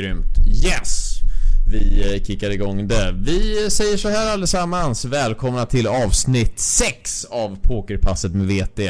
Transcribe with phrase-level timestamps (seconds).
[0.00, 0.38] Grymt.
[0.64, 1.12] Yes!
[1.68, 3.12] Vi eh, kickar igång det.
[3.16, 5.04] Vi säger så här allesammans.
[5.04, 8.80] Välkomna till avsnitt 6 av Pokerpasset med VT.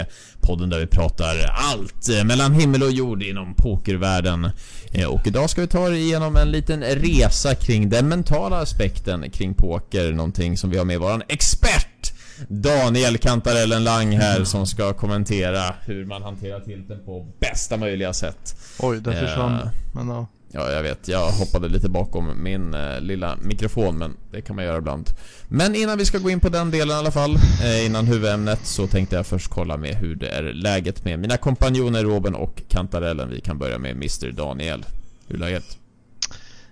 [0.40, 1.34] Podden där vi pratar
[1.72, 4.50] allt eh, mellan himmel och jord inom pokervärlden.
[4.93, 9.31] Eh, Och idag ska vi ta er igenom en liten resa kring den mentala aspekten
[9.31, 10.12] kring poker.
[10.12, 12.12] Någonting som vi har med våran expert
[12.48, 18.57] Daniel Kantarellen Lang här som ska kommentera hur man hanterar tilten på bästa möjliga sätt.
[18.79, 19.68] Oj, Eh, försvann.
[19.95, 20.26] Men ja.
[20.59, 21.09] Ja, jag vet.
[21.09, 25.11] Jag hoppade lite bakom min eh, lilla mikrofon, men det kan man göra ibland.
[25.49, 28.67] Men innan vi ska gå in på den delen i alla fall, eh, innan huvudämnet,
[28.67, 32.62] så tänkte jag först kolla med hur det är läget med mina kompanjoner Robin och
[32.69, 33.31] Kantarellen.
[33.31, 34.85] Vi kan börja med Mr Daniel.
[35.27, 35.79] Hur är läget?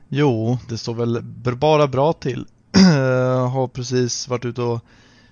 [0.08, 1.22] Jo, det står väl
[1.56, 2.46] bara bra till.
[3.52, 4.80] har precis varit ute och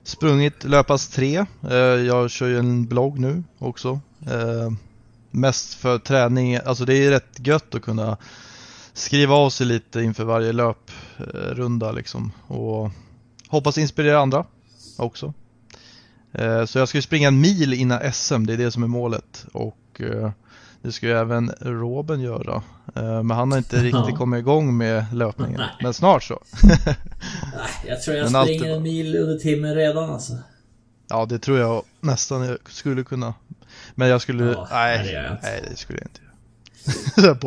[0.05, 1.47] sprungit löpas 3.
[1.71, 4.01] Eh, jag kör ju en blogg nu också.
[4.27, 4.71] Eh,
[5.35, 8.17] Mest för träning, alltså det är rätt gött att kunna
[8.95, 12.33] skriva av sig lite inför varje löprunda liksom.
[12.47, 12.91] Och
[13.49, 14.45] hoppas inspirera andra
[14.99, 15.33] också.
[16.33, 18.87] Eh, Så jag ska ju springa en mil innan SM, det är det som är
[18.87, 19.47] målet.
[19.53, 20.31] Och eh,
[20.83, 22.63] det ska ju även Robin göra.
[22.95, 24.17] Eh, Men han har inte riktigt Ja.
[24.17, 25.57] kommit igång med löpningen.
[25.61, 25.69] Nej.
[25.83, 26.41] Men snart så.
[26.63, 26.97] Nej,
[27.87, 30.33] jag tror jag Men springer en mil under timmen redan alltså.
[31.09, 33.35] Ja, det tror jag nästan jag skulle kunna.
[33.95, 37.35] Men jag skulle, Ja, nej, det nej det skulle jag inte göra.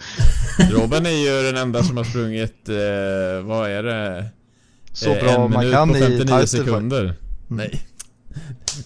[0.70, 4.26] Robin är ju den enda som har sprungit, eh, vad är det?
[4.92, 7.14] Så Eh, bra en man minut kan på i 59 title sekunder.
[7.48, 7.82] Nej.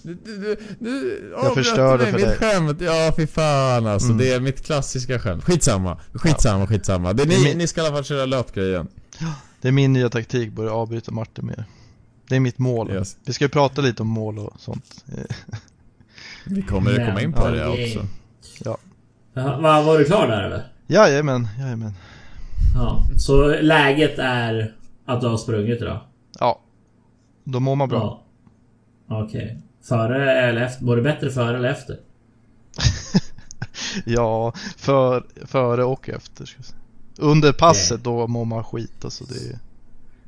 [0.02, 2.36] Du, du, du, du avbröt förstörde mig för mitt dig.
[2.38, 2.80] skämt.
[2.80, 4.06] Ja, fy fan alltså.
[4.06, 4.18] Mm.
[4.18, 5.44] Det är mitt klassiska skämt.
[5.44, 5.98] Skitsamma.
[6.14, 7.12] Skitsamma, skitsamma.
[7.12, 8.88] Det är Det är ni, min- ni ska i alla fall köra löpgrejen.
[9.60, 11.64] Det är min nya taktik, börja avbryta Martin mer.
[12.28, 12.90] Det är mitt mål.
[12.90, 13.16] Yes.
[13.24, 15.04] Vi ska ju prata lite om mål och sånt.
[16.44, 18.06] Vi kommer Men, komma in på ja, det också.
[18.64, 18.76] Jaha,
[19.60, 20.71] Var, var du klar där eller?
[20.92, 21.92] Jajamän, jajamän.
[22.74, 23.06] Ja.
[23.16, 24.74] Så läget är
[25.06, 26.00] att du har sprungit idag?
[26.40, 26.60] Ja,
[27.44, 28.22] då mår man bra.
[29.08, 29.22] Ja.
[29.24, 29.62] Okej.
[29.82, 30.84] Före eller efter?
[30.86, 31.96] Var det bättre före eller efter?
[34.04, 36.44] Ja, för, före och efter.
[36.44, 36.78] Ska jag säga.
[37.18, 39.24] Under passet då mår man skit alltså.
[39.24, 39.58] Det är,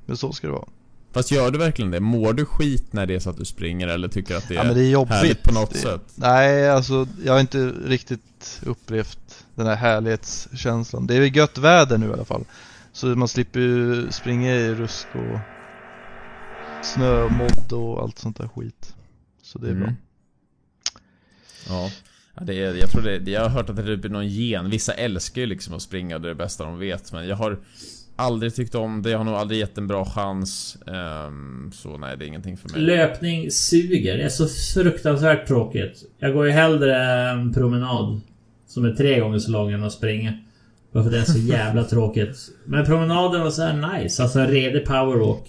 [0.07, 0.69] men så ska det vara.
[1.13, 2.01] Fast gör du verkligen det?
[2.01, 4.59] Mår du skit när det är så att du springer eller tycker att det är,
[4.59, 5.15] Ja men det är jobbigt.
[5.15, 6.03] härligt på något det, sätt?
[6.15, 9.24] Nej, alltså jag har inte riktigt upplevt
[9.55, 11.07] den här härlighetskänslan.
[11.07, 12.45] Det är väl gött väder nu i alla fall.
[12.93, 15.39] Så man slipper ju springa i rusk och
[16.85, 18.95] snö och modd och allt sånt där skit.
[19.43, 19.85] Så det är bra.
[19.85, 19.97] Mm.
[21.69, 21.91] Ja.
[22.37, 24.71] Ja, det är, jag tror det, jag har hört att det är typ någon gen.
[24.71, 27.13] Vissa älskar ju liksom att springa, det är det bästa de vet.
[27.13, 27.59] Men jag har
[28.17, 30.77] aldrig tyckt om det, jag har nog aldrig gett en bra chans.
[30.87, 32.81] Ehm, så nej, det är ingenting för mig.
[32.81, 34.17] Löpning suger.
[34.17, 36.05] Det är så fruktansvärt tråkigt.
[36.19, 36.97] Jag går ju hellre
[37.31, 38.21] en promenad.
[38.75, 40.33] Som är tre gånger så lång än att springa.
[40.93, 42.37] Bara för det är så jävla tråkigt.
[42.65, 44.23] Men promenaden var så här nice.
[44.23, 45.45] Alltså en redig powerwalk.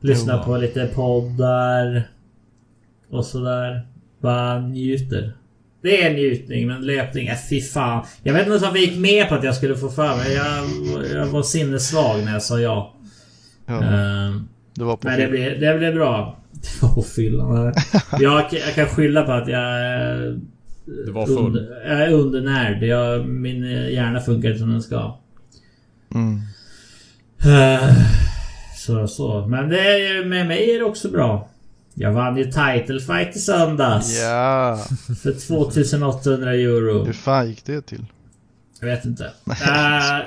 [0.00, 2.08] Lyssna på lite poddar.
[3.10, 3.86] Och sådär.
[4.20, 5.32] Bara njuter.
[5.82, 8.04] Det är njutning, men löpning, äh, fy fan.
[8.22, 10.34] Jag vet inte ens varför jag gick med på att jag skulle få för mig.
[10.34, 12.94] Jag, jag var sinnessvag när jag sa ja.
[13.66, 16.38] Ja, Ehm, det var på men det blev, det blev bra.
[16.52, 17.74] Det var på fyllan.
[18.20, 20.40] jag, jag kan skylla på att jag...
[20.86, 21.36] Du var full.
[21.38, 22.82] Under, jag är undernärd.
[22.82, 23.62] Jag, min
[23.92, 25.18] hjärna funkar inte som den ska.
[26.14, 26.40] Mm.
[27.44, 27.94] Eh,
[28.76, 29.46] Så, så.
[29.46, 31.48] Men det är, ju- med mig är det också bra.
[31.94, 34.20] Jag vann ju title fight i söndags.
[34.22, 34.78] Ja,
[35.22, 37.04] För 2800 euro.
[37.04, 38.06] hur fan gick det till?
[38.80, 39.24] Jag vet inte.
[39.46, 40.26] Äh,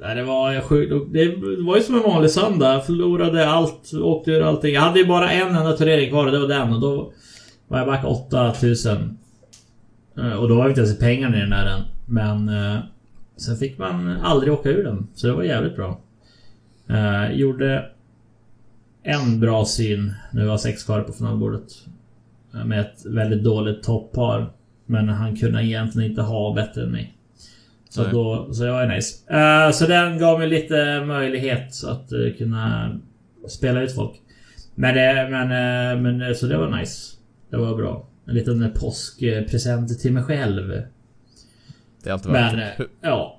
[0.00, 0.92] nej, det var sjukt.
[1.12, 1.34] Det
[1.66, 2.72] var ju som en vanlig söndag.
[2.72, 4.74] Jag förlorade allt, åkte ur allting.
[4.74, 6.72] Jag hade ju bara en enda turnering kvar och det var den.
[6.72, 7.12] Och då
[7.68, 9.18] var jag back 8000.
[10.18, 11.82] Eh, Och då var vi inte ens pengarna i den där än.
[12.06, 12.78] Men eh,
[13.36, 15.06] sen fick man aldrig åka ur den.
[15.14, 16.00] Så det var jävligt bra.
[16.88, 17.90] Eh, gjorde
[19.02, 21.68] en bra syn när vi var sex kvar på finalbordet.
[22.64, 24.52] Med ett väldigt dåligt toppar.
[24.86, 27.16] Men han kunde egentligen inte ha bättre än mig.
[27.88, 28.12] Så, Nej.
[28.12, 29.34] då, så det var ju nice.
[29.36, 32.90] Eh, så den gav mig lite möjlighet att eh, kunna
[33.48, 34.12] spela ut folk.
[34.74, 35.42] Men, det, men,
[35.96, 37.16] eh, men så det var nice.
[37.50, 38.06] Det var bra.
[38.26, 40.68] En liten påskpresent till mig själv.
[42.02, 43.38] Det är alltid värt Men eh, Hur, ja.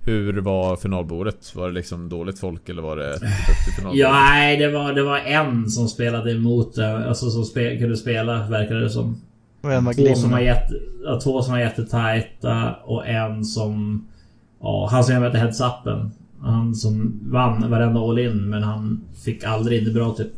[0.00, 1.54] hur var finalbordet?
[1.54, 3.98] Var det liksom dåligt folk eller var det duktigt finalbord?
[3.98, 7.08] Ja, nej, det var, det var en som spelade emot det.
[7.08, 9.20] Alltså som spe, kunde spela, verkade det som.
[9.60, 10.74] Och en var Två som var, jätte,
[11.04, 14.06] ja, två som var jättetajta och en som...
[14.60, 16.10] Ja, han som jag mötte heads-upen.
[16.40, 20.32] Han som vann varenda all-in men han fick aldrig in det bra typ.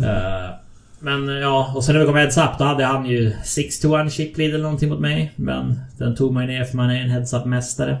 [0.00, 0.65] Eh,
[1.00, 3.96] men eh, ja, och sen när vi kom heads-up då hade han ju 6 to
[3.96, 5.32] 1 chip lead eller någonting mot mig.
[5.36, 7.98] Men den tog man ner för man är en heads-up mästare.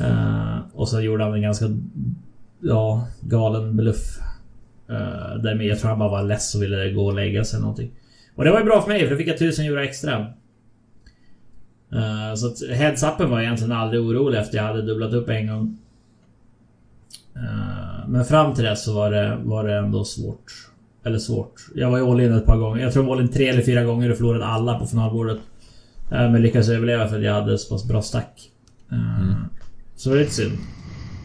[0.00, 1.64] Uh, och så gjorde han en ganska
[2.60, 4.18] ja, galen bluff.
[4.90, 7.62] Uh, där jag tror han bara var less och ville gå och lägga sig eller
[7.62, 7.90] någonting.
[8.34, 10.20] Och det var ju bra för mig för då fick jag 1000 euro extra.
[11.92, 15.46] Uh, så att heads-upen var jag egentligen aldrig orolig efter jag hade dubblat upp en
[15.46, 15.78] gång.
[17.36, 20.73] Uh, men fram till dess så var det, var det ändå svårt.
[21.04, 21.54] Eller svårt.
[21.74, 22.82] Jag var ju all in ett par gånger.
[22.82, 25.38] Jag tror jag var all in tre eller fyra gånger och förlorade alla på finalbordet.
[26.12, 28.50] Uh, men lyckades överleva för att jag hade så pass bra stack.
[28.92, 29.34] Mm.
[29.96, 30.52] Så det var lite synd.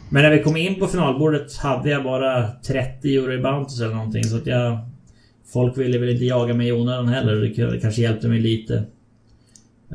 [0.10, 3.96] Men när vi kom in på finalbordet hade jag bara 30 euro i Bounties eller
[3.96, 4.80] någonting så att jag...
[5.54, 7.36] Folk ville väl inte jaga mig i onödan heller.
[7.72, 8.74] Det kanske hjälpte mig lite.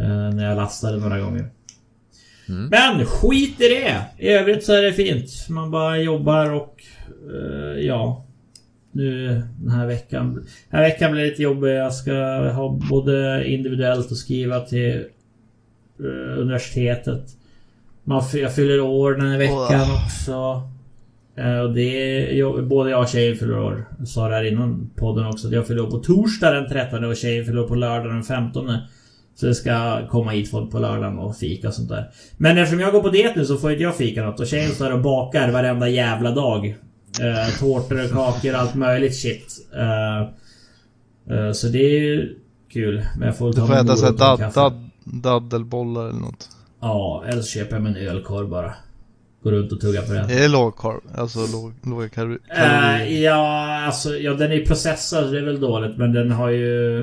[0.00, 1.50] Uh, när jag lastade några gånger.
[2.48, 2.68] Mm.
[2.68, 4.04] Men skit i det!
[4.18, 5.30] I övrigt så är det fint.
[5.48, 6.82] Man bara jobbar och...
[7.78, 8.24] Ja.
[8.94, 10.34] Nu den här veckan...
[10.34, 11.76] Den här veckan blir lite jobbig.
[11.76, 12.12] Jag ska
[12.50, 15.04] ha både individuellt och skriva till
[16.00, 17.22] uh, universitetet.
[18.04, 20.04] Man, jag fyller år den här veckan oh.
[20.04, 20.62] också.
[21.38, 21.80] Uh, och det
[22.40, 23.84] är, både jag och tjejen fyller år.
[23.98, 25.48] Jag sa det här innan podden också.
[25.48, 28.70] Jag fyller år på torsdag den 13 och tjejen fyller år på lördag den 15.
[29.34, 32.10] Så det ska komma hit folk på lördagen och fika och sånt där.
[32.36, 34.40] Men eftersom jag går på diet nu så får inte jag fika något.
[34.40, 36.76] Och tjejen står och bakar varenda jävla dag.
[37.20, 39.66] Uh, tårtor och kakor allt möjligt shit.
[39.74, 40.28] Uh,
[41.36, 42.38] uh, så det är ju
[42.72, 43.06] kul.
[43.18, 44.72] Men jag får ta Du får äta såhär
[45.04, 46.48] daddelbollar eller något.
[46.80, 48.74] Ja, eller så köper jag mig en ölkorv bara.
[49.42, 50.30] Går runt och tuggar på den.
[50.30, 51.00] Är det lågkorv?
[51.14, 52.40] Alltså låg, låga kalorier?
[52.50, 56.48] Uh, ja, alltså ja, den är processad så det är väl dåligt men den har
[56.48, 57.02] ju...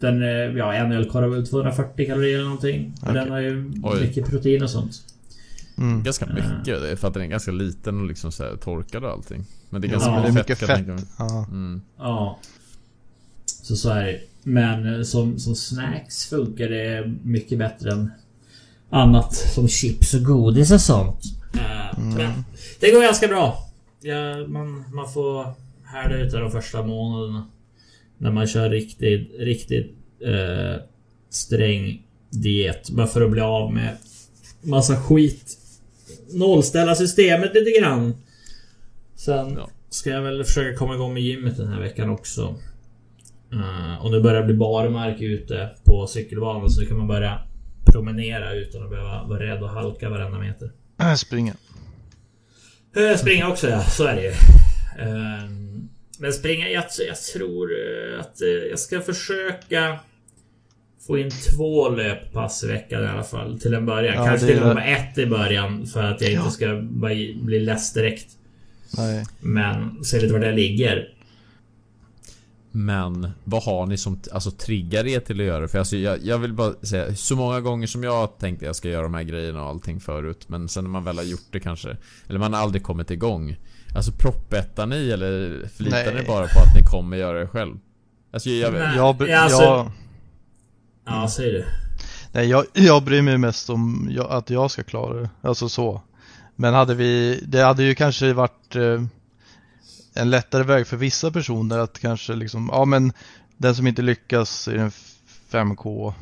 [0.00, 0.20] Den,
[0.56, 2.94] ja en ölkorv har väl 240 kalorier eller någonting.
[3.02, 3.14] Okay.
[3.14, 4.00] Den har ju Oj.
[4.00, 4.92] mycket protein och sånt.
[5.78, 6.02] Mm.
[6.02, 9.04] Ganska mycket det är för att den är ganska liten och liksom så här torkad
[9.04, 9.44] och allting.
[9.70, 10.18] Men det är ganska ja.
[10.18, 10.86] mycket, mycket fett.
[10.86, 11.06] fett.
[11.18, 11.46] Ja.
[11.50, 11.80] Mm.
[11.98, 12.38] ja.
[13.46, 14.20] Så så är det.
[14.42, 18.10] Men som, som snacks funkar det mycket bättre än
[18.90, 21.22] annat som chips och godis och sånt.
[21.54, 22.14] Uh, mm.
[22.14, 22.44] Men
[22.80, 23.68] det går ganska bra.
[24.00, 25.46] Ja, man, man får
[25.84, 27.46] härda ut de första månaderna.
[28.18, 29.94] När man kör riktigt, riktigt
[30.26, 30.82] uh,
[31.30, 32.90] sträng diet.
[32.90, 33.96] Bara för att bli av med
[34.62, 35.57] massa skit.
[36.32, 38.14] Nollställa systemet lite grann.
[39.14, 39.70] Sen ja.
[39.90, 42.54] ska jag väl försöka komma igång med gymmet den här veckan också.
[43.52, 47.38] Uh, och nu börjar det bli barmark ute på cykelbanan så nu kan man börja
[47.84, 50.72] promenera utan att behöva vara rädd och halka varenda meter.
[51.00, 51.54] Äh, springa.
[52.96, 54.32] Äh, springa också ja, så är det ju.
[54.98, 55.88] Ehm,
[56.18, 57.70] men springa, jag, jag tror
[58.20, 58.40] att
[58.70, 59.98] jag ska försöka
[61.08, 63.60] få in två löppass i veckan i alla fall.
[63.60, 64.14] Till en början.
[64.14, 66.38] Ja, Kanske till och med ett i början för att jag ja.
[66.38, 66.82] inte ska
[67.42, 68.28] bli less direkt.
[68.96, 69.26] Nej.
[69.40, 71.08] Men se lite var det ligger.
[72.70, 75.68] Men vad har ni som alltså, triggar er till att göra det?
[75.68, 78.88] För alltså, jag, jag, vill bara säga, så många gånger som jag tänkte jag ska
[78.88, 80.44] göra de här grejerna och allting förut.
[80.48, 81.96] Men sen när man väl har gjort det kanske.
[82.28, 83.56] Eller man har aldrig kommit igång.
[83.96, 86.14] Alltså proppettar ni eller förlitar Nej.
[86.14, 87.76] ni bara på att ni kommer göra det själv?
[88.30, 88.72] Alltså jag...
[88.72, 89.92] Nej, jag, alltså, jag,
[91.08, 91.64] ja, säg det.
[92.32, 95.30] Nej, jag, jag bryr mig mest om jag, att jag ska klara det.
[95.40, 96.02] Alltså så.
[96.56, 99.02] Men hade vi, det hade ju kanske varit eh,
[100.14, 103.12] en lättare väg för vissa personer att kanske liksom, ja men
[103.56, 104.90] den som inte lyckas i en
[105.50, 106.12] 5K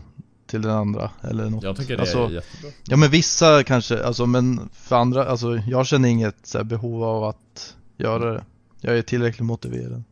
[0.47, 1.64] till den andra eller något.
[1.64, 2.71] Jag tycker det alltså, är jättebra.
[2.85, 7.25] Ja men vissa kanske, alltså men för andra, alltså jag känner inget så behov av
[7.25, 8.45] att göra det.
[8.81, 10.02] Jag är tillräckligt motiverad.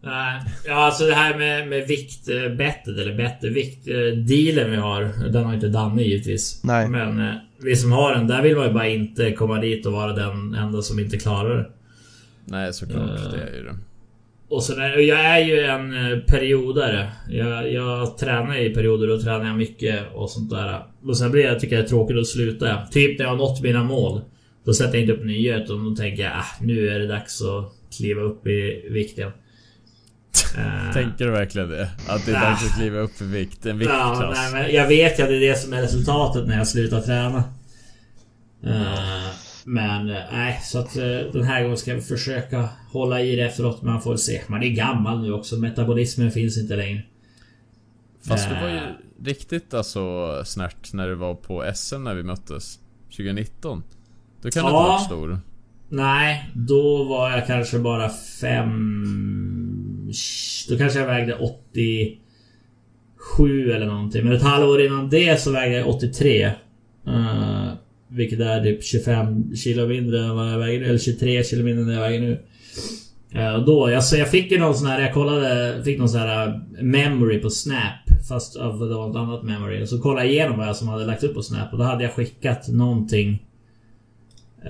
[0.00, 3.84] Nej, ja alltså det här med, med viktbettet eller bettevikt.
[4.28, 6.60] Dealen vi har, den har inte Danne givetvis.
[6.64, 6.88] Nej.
[6.88, 9.92] Men eh, vi som har den, där vill man ju bara inte komma dit och
[9.92, 11.66] vara den enda som inte klarar det.
[12.44, 13.76] Nej såklart, uh, det är ju det.
[14.48, 17.12] Och sen är, jag är ju en eh, periodare.
[17.28, 20.84] Jag, jag tränar i perioder, då tränar jag mycket och sånt där.
[21.02, 22.86] Och sen blir jag, tycker jag det är tråkigt att sluta.
[22.86, 24.20] Typ när jag har nått mina mål.
[24.64, 27.42] Då sätter jag inte upp nya utan då tänker jag ah, nu är det dags
[27.42, 29.26] att kliva upp i vikten.
[29.26, 29.32] Uh,
[30.92, 31.90] Tänker du verkligen det?
[32.08, 33.66] Att det är dags att kliva upp i vikt?
[33.66, 34.18] En viktklass?
[34.20, 36.68] Ja, nej, men jag vet ju att det är det som är resultatet när jag
[36.68, 37.44] slutar träna.
[38.66, 39.30] Uh,
[39.68, 43.42] men eh, nej, så att eh, den här gången ska vi försöka hålla i det
[43.42, 43.82] efteråt.
[43.82, 44.42] Man får se.
[44.46, 45.56] Man är gammal nu också.
[45.56, 47.02] Metabolismen finns inte längre.
[48.28, 48.82] Fast du var ju eh.
[49.24, 52.78] riktigt alltså snärt när du var på SM när vi möttes.
[53.16, 53.82] 2019.
[54.42, 55.40] Då kan ja, du inte varit stor.
[55.88, 59.45] Nej, då var jag kanske bara fem...
[60.68, 64.24] Då kanske jag vägde 87 eller någonting.
[64.24, 66.46] Men ett halvår innan det så vägde jag 83.
[66.46, 66.52] Uh,
[67.06, 67.72] eh,
[68.08, 70.86] vilket är typ 25 kilo mindre än vad jag väger nu.
[70.86, 72.38] Eller 23 kilo mindre än vad jag väger nu.
[73.34, 76.48] Uh, då, alltså jag fick ju någon sån här, jag kollade, fick någon sån här
[76.48, 79.82] eh, memory på Snap Fast av det var ett annat memory.
[79.82, 81.84] Och så kollade jag igenom vad jag som hade lagt upp på Snap och då
[81.84, 83.46] hade jag skickat någonting.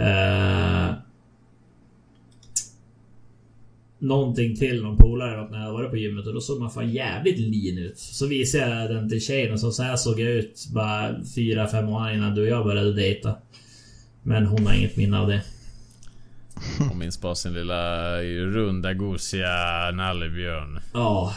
[0.00, 0.92] Uh,
[3.98, 7.38] någonting till någon polare när jag var på gymmet och då såg man fan jävligt
[7.38, 7.98] lean ut.
[7.98, 11.86] Så visade jag den till tjejen och så, så här såg jag ut bara 4-5
[11.86, 13.34] månader innan du och jag började dejta.
[14.22, 15.42] Men hon har inget minne av det.
[16.78, 20.80] Hon minns bara sin lilla runda gosiga nallebjörn.
[20.92, 21.34] Ja.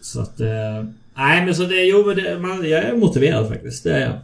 [0.00, 0.40] Så att...
[0.40, 1.84] Eh, nej men så det...
[1.84, 3.84] Jo men det, man, jag är motiverad faktiskt.
[3.84, 4.18] Det är jag.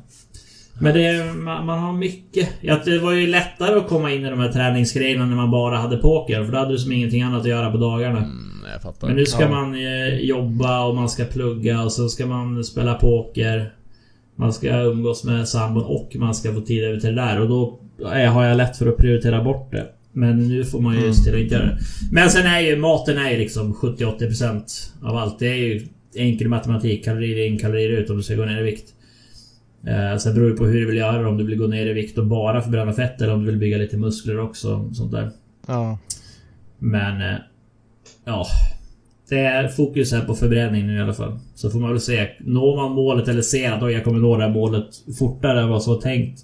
[0.80, 2.48] Men det, man, man har mycket.
[2.60, 5.76] Ja, det var ju lättare att komma in i de här träningsgrejerna när man bara
[5.76, 6.44] hade poker.
[6.44, 8.18] För då hade du som ingenting annat att göra på dagarna.
[8.18, 8.30] Mm,
[8.72, 9.06] jag fattar.
[9.06, 9.48] Men nu ska Ja.
[9.50, 13.72] man eh, jobba och man ska plugga och så ska man spela poker.
[14.36, 17.48] Man ska umgås med sambon och man ska få tid över till det där och
[17.48, 17.80] då
[18.14, 19.86] eh, har jag lätt för att prioritera bort det.
[20.12, 21.12] Men nu får man ju Mm.
[21.14, 21.78] se till att inte göra det.
[22.12, 24.62] Men sen är ju maten är ju liksom 70-80%
[25.02, 25.38] av allt.
[25.38, 27.04] Det är ju enkel matematik.
[27.04, 28.88] Kalorier in, kalorier ut om du ska gå ner i vikt.
[29.86, 31.28] Eh, sen beror det på hur du vill göra.
[31.28, 33.58] Om du vill gå ner i vikt och bara förbränna fett eller om du vill
[33.60, 34.90] bygga lite muskler också.
[34.94, 35.30] Sånt där.
[35.66, 35.98] Ja.
[36.78, 37.20] Men...
[37.34, 37.38] eh,
[38.24, 38.46] Ja.
[39.28, 41.38] Det är fokus här på förbränning nu i alla fall.
[41.54, 42.28] Så får man väl se.
[42.40, 44.86] Når man målet eller ser att "Oj, jag kommer nå det här målet
[45.18, 46.40] fortare än vad som var tänkt.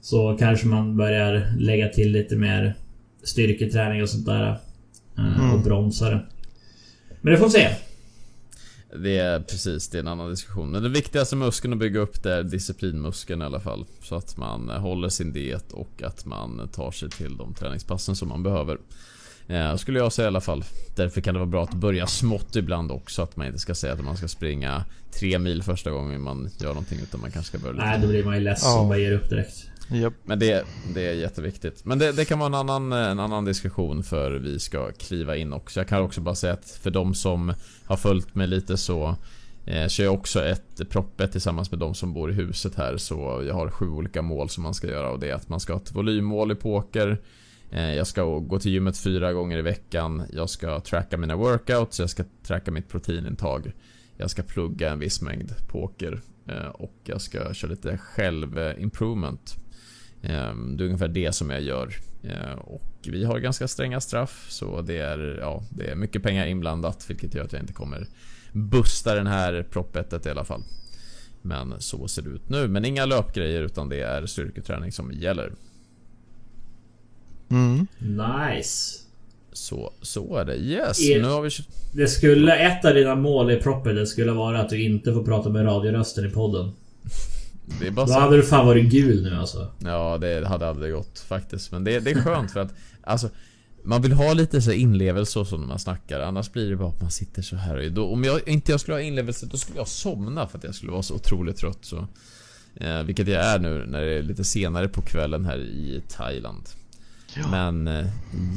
[0.00, 2.74] Så kanske man börjar lägga till lite mer
[3.22, 4.48] styrketräning och sånt där.
[5.18, 5.62] eh, Och Mm.
[5.62, 6.20] bromsa det.
[7.20, 7.68] Men det får vi se.
[8.98, 10.70] Det är precis, det är en annan diskussion.
[10.70, 13.84] Men den viktigaste muskeln att bygga upp det är disciplinmuskeln i alla fall.
[14.02, 18.28] Så att man håller sin diet och att man tar sig till de träningspassen som
[18.28, 18.78] man behöver.
[19.46, 20.64] Eh, skulle jag säga i alla fall.
[20.96, 23.22] Därför kan det vara bra att börja smått ibland också.
[23.22, 24.84] Att man inte ska säga att man ska springa
[25.18, 26.98] tre mil första gången man gör någonting.
[27.02, 28.80] Utan man kanske ska börja lite Nej, då blir man ju less Ja.
[28.80, 29.68] och bara ger upp direkt.
[29.92, 30.12] Yep.
[30.24, 30.64] Men det,
[30.94, 31.84] det är jätteviktigt.
[31.84, 35.52] Men det, det kan vara en annan, en annan diskussion för vi ska kliva in
[35.52, 35.80] också.
[35.80, 37.52] Jag kan också bara säga att för de som
[37.84, 39.16] har följt mig lite så
[39.66, 42.96] eh, kör jag också ett proppet tillsammans med de som bor i huset här.
[42.96, 45.60] Så jag har sju olika mål som man ska göra och det är att man
[45.60, 47.20] ska ha ett volymmål i poker.
[47.70, 50.22] Eh, jag ska gå till gymmet fyra gånger i veckan.
[50.32, 52.00] Jag ska tracka mina workouts.
[52.00, 53.72] Jag ska tracka mitt proteinintag.
[54.16, 56.20] Jag ska plugga en viss mängd poker.
[56.48, 59.56] eh, Och jag ska köra lite själv-improvement.
[60.28, 61.94] Ehm, Det är ungefär det som jag gör.
[62.22, 66.46] Eh, Och vi har ganska stränga straff så det är, ja, det är mycket pengar
[66.46, 68.06] inblandat vilket gör att jag inte kommer
[68.52, 70.62] busta den här proppettet i alla fall.
[71.42, 72.68] Men så ser det ut nu.
[72.68, 75.52] Men inga löpgrejer utan det är styrketräning som gäller.
[77.50, 77.86] Mm.
[77.98, 79.00] Nice.
[79.52, 80.56] Så, så är det.
[80.56, 81.50] Yes, Er- nu har vi...
[81.92, 82.56] Det skulle...
[82.56, 85.66] Ett av dina mål i proppen det skulle vara att du inte får prata med
[85.66, 86.72] radiorösten i podden.
[87.80, 88.20] Det är bara Då så.
[88.20, 89.70] hade du fan varit gul nu alltså.
[89.78, 91.72] Ja, det hade aldrig gått faktiskt.
[91.72, 93.28] Men det, det är skönt för att alltså
[93.86, 96.88] man vill ha lite så inlevelse och så när man snackar Annars blir det bara
[96.88, 99.56] att man sitter så här och då, Om jag inte jag skulle ha inlevelse då
[99.56, 102.06] skulle jag somna för att jag skulle vara så otroligt trött så
[102.76, 106.68] eh, Vilket jag är nu när det är lite senare på kvällen här i Thailand
[107.36, 107.48] Ja.
[107.50, 108.06] Men eh,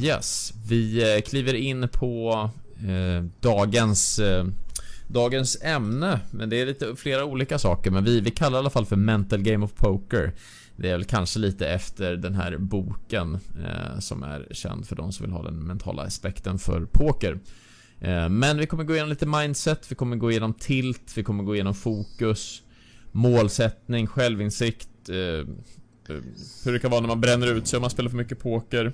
[0.03, 2.49] yes Vi eh, kliver in på
[2.87, 4.45] eh, dagens eh,
[5.07, 8.59] Dagens ämne, men det är lite flera olika saker men vi, vi kallar det i
[8.59, 10.33] alla fall för Mental Game of Poker.
[10.75, 15.11] Det är väl kanske lite efter den här boken eh, som är känd för de
[15.11, 17.39] som vill ha den mentala aspekten för poker.
[17.99, 21.43] Eh, Men vi kommer gå igenom lite mindset, vi kommer gå igenom tilt, vi kommer
[21.43, 22.61] gå igenom fokus
[23.11, 25.45] Målsättning, självinsikt eh, eh
[26.65, 28.93] Hur det kan vara när man bränner ut sig om man spelar för mycket poker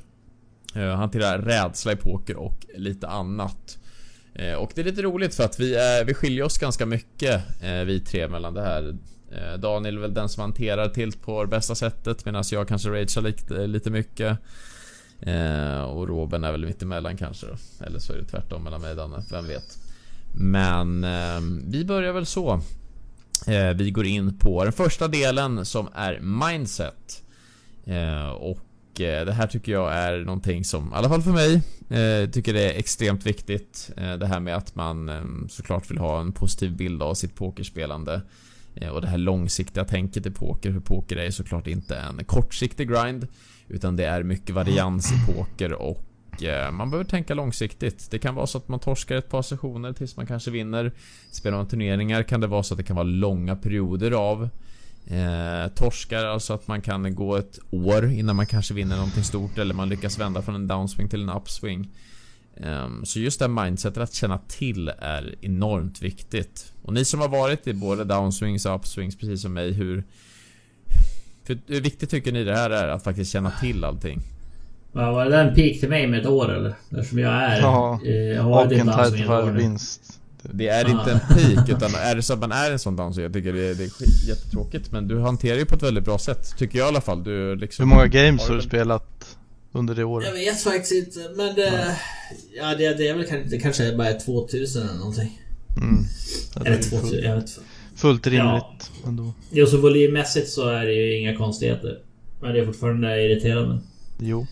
[0.76, 3.78] eh, Hantera rädsla i poker och lite annat.
[3.78, 3.83] Eh,
[4.36, 7.44] Eh, och det är lite roligt för att vi, är, vi skiljer oss ganska mycket
[7.62, 8.96] eh, vi tre mellan det här.
[9.32, 12.90] Eh, Daniel är väl den som hanterar tilt på det bästa sättet medan jag kanske
[12.90, 14.38] ragear lite, lite mycket.
[15.88, 17.86] Och Robin är väl mittemellan kanske då.
[17.86, 19.78] Eller så är det tvärtom mellan mig och Danne, vem vet.
[20.34, 21.06] Men
[21.72, 22.62] vi börjar väl så.
[23.76, 27.24] Vi går in på den första delen som är mindset.
[28.36, 28.60] Och
[28.94, 32.30] och eh, det här tycker jag är någonting som, i alla fall för mig, eh,
[32.30, 33.92] tycker det är extremt viktigt.
[33.98, 37.36] Eh, det här med att man eh, såklart vill ha en positiv bild av sitt
[37.36, 38.22] pokerspelande.
[38.76, 42.26] Eh, och det här långsiktiga tänket i poker, för poker är ju såklart inte en
[42.26, 43.28] kortsiktig grind.
[43.68, 48.12] Utan det är mycket varians i poker och eh, man behöver tänka långsiktigt.
[48.12, 50.92] Det kan vara så att man torskar ett par sessioner tills man kanske vinner.
[51.32, 54.50] Spelar man turneringar kan det vara så att det kan vara långa perioder av
[55.08, 59.58] Eh, torskar, alltså att man kan gå ett år innan man kanske vinner någonting stort
[59.58, 61.90] eller man lyckas vända från en downswing till en upswing.
[62.58, 66.74] Ehm, så just det här mindsetet att känna till är enormt viktigt.
[66.82, 70.04] Och ni som har varit i både downswings och upswings precis som mig, hur...
[71.46, 74.22] Hur, hur viktigt tycker ni det här är att faktiskt känna till allting?
[74.92, 76.76] Vad Var det en peak till mig med ett år eller?
[76.90, 77.62] Eftersom jag är...
[77.62, 78.00] Ja.
[78.06, 78.74] eh, har Och
[79.40, 79.60] en nu.
[79.60, 80.20] vinst.
[80.52, 83.16] Det är inte en peak utan är det så att man är en sån dans
[83.16, 85.84] så jag tycker det är, det är skit, jättetråkigt men du hanterar ju på ett
[85.84, 87.24] väldigt bra sätt Tycker jag i alla fall.
[87.24, 89.38] Du liksom Hur många games har du spelat
[89.72, 90.28] under det året?
[90.28, 91.98] Jag vet faktiskt inte men det...
[92.58, 95.42] Ja det, det är väl det kanske är bara 2000 eller någonting.
[95.78, 96.04] Mm.
[96.56, 97.62] Ja, Eller är 2000, fullt, jag vet inte.
[97.96, 99.34] fullt rimligt ändå.
[99.52, 102.00] Jo så volymmässigt så är det ju inga konstigheter.
[102.42, 103.80] Men det är fortfarande irriterande.
[104.20, 104.48] Jo.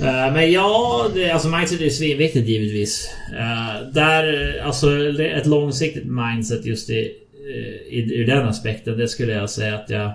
[0.00, 3.10] Eh, men ja, det, alltså mindset är ju svinviktigt givetvis.
[3.32, 7.12] Uh, där, alltså ett långsiktigt mindset just i,
[7.54, 10.12] eh, i, ur den aspekten, det skulle jag säga att jag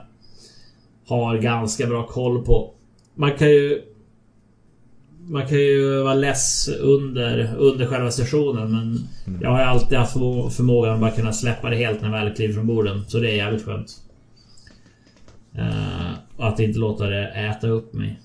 [1.07, 2.73] har ganska bra koll på.
[3.15, 3.81] Man kan ju...
[5.27, 9.07] Man kan ju vara less under, under själva sessionen men
[9.41, 12.35] jag har alltid haft förmå- förmågan att bara kunna släppa det helt när jag väl
[12.35, 13.05] kliver från borden.
[13.07, 13.91] Så det är jävligt skönt.
[16.37, 18.19] Och att inte låta det äta upp mig.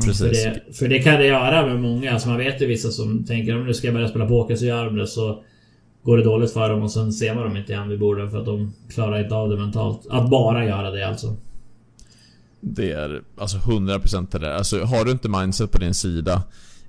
[0.00, 0.44] För Precis.
[0.44, 2.12] det, för det kan det göra med många.
[2.12, 4.64] Alltså man vet ju vissa som tänker om nu ska jag börja spela poker så
[4.64, 5.42] gör de det så
[6.04, 8.38] Går det dåligt för dem och sen ser man dem inte igen vid borden för
[8.38, 10.06] att de klarar inte av det mentalt.
[10.10, 11.36] Att bara göra det alltså.
[12.60, 14.50] Det är alltså 100% det där.
[14.50, 16.42] Alltså har du inte mindset på din sida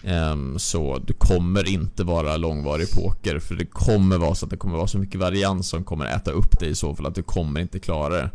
[0.04, 4.58] ehm, så du kommer inte vara långvarig poker för det kommer vara så att det
[4.58, 7.24] kommer vara så mycket varians som kommer äta upp dig i så fall att du
[7.24, 8.30] kommer inte klara det.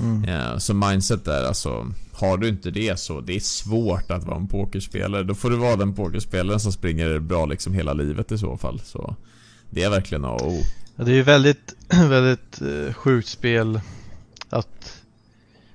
[0.00, 0.24] Mm.
[0.24, 4.36] Eh, Så mindset där alltså Har du inte det så det är svårt att vara
[4.36, 5.22] en pokerspelare.
[5.22, 8.80] Då får du vara den pokerspelaren som springer bra liksom hela livet i så fall.
[8.84, 9.16] Så
[9.70, 10.60] Det är verkligen A och O.
[10.96, 13.80] Ja, det är ju väldigt, väldigt eh, sjukt spel
[14.50, 15.00] att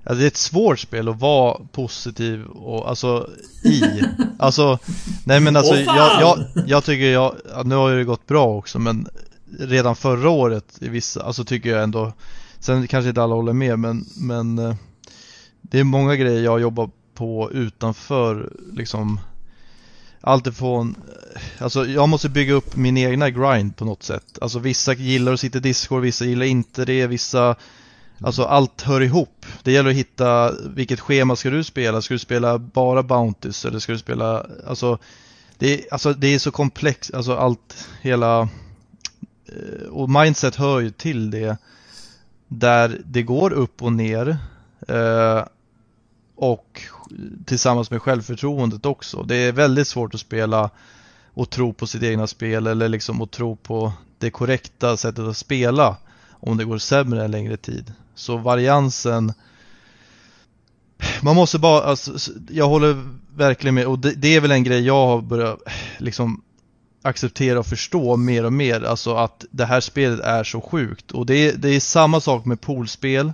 [0.03, 3.29] ja, det är ett svårt spel att vara positiv och alltså
[3.63, 3.81] i.
[4.41, 4.79] Alltså,
[5.25, 5.83] nej men alltså fan!
[5.85, 9.07] jag, jag, jag tycker jag, ja, nu har ju det gått bra också men
[9.59, 12.13] redan förra året i vissa, alltså tycker jag ändå,
[12.59, 14.75] sen kanske inte alla håller med men, men eh,
[15.61, 19.19] det är många grejer jag jobbar på utanför liksom
[20.21, 20.95] Alltifrån,
[21.35, 24.37] eh, alltså jag måste bygga upp min egna grind på något sätt.
[24.41, 27.55] Alltså vissa gillar att sitta i Discord, vissa gillar inte det, vissa
[28.21, 29.45] Alltså allt hör ihop.
[29.63, 32.01] Det gäller att hitta vilket schema ska du spela?
[32.01, 34.97] Ska du spela bara Bounties eller ska du spela, alltså
[35.57, 38.41] det är, alltså, det är så komplext, alltså allt, hela
[39.45, 41.57] eh, och mindset hör ju till det
[42.49, 44.37] där det går upp och ner
[44.87, 45.43] eh,
[46.35, 46.81] och
[47.45, 49.23] tillsammans med självförtroendet också.
[49.23, 50.69] Det är väldigt svårt att spela
[51.33, 55.37] och tro på sitt egna spel eller liksom att tro på det korrekta sättet att
[55.37, 55.97] spela
[56.29, 57.93] om det går sämre en längre tid.
[58.15, 59.33] Så variansen
[61.21, 64.85] man måste bara, alltså, jag håller verkligen med och det, det är väl en grej
[64.85, 65.59] jag har börjat
[65.97, 66.41] liksom
[67.01, 71.25] acceptera och förstå mer och mer, alltså att det här spelet är så sjukt och
[71.25, 73.33] det är, det är samma sak med poolspel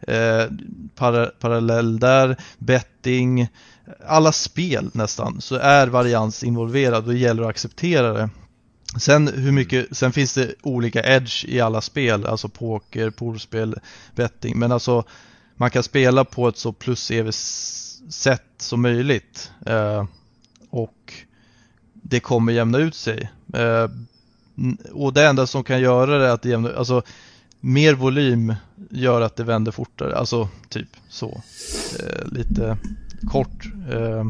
[0.00, 0.44] eh,
[0.94, 3.48] para, parallell där, betting,
[4.06, 8.30] alla spel nästan så är varians involverad och det gäller att acceptera det.
[8.98, 13.74] Sen hur mycket, sen finns det olika edge i alla spel, alltså poker, poolspel,
[14.14, 15.04] betting, men alltså
[15.56, 17.30] man kan spela på ett så plus EV
[18.10, 20.04] sätt som möjligt eh,
[20.70, 21.12] och
[22.08, 23.30] det kommer jämna ut sig.
[23.54, 23.90] Eh,
[24.92, 27.02] och det enda som kan göra det är att det jämna, alltså
[27.60, 28.54] mer volym
[28.90, 31.42] gör att det vänder fortare, alltså typ så.
[32.00, 32.78] Eh, lite
[33.30, 34.24] kort, eh,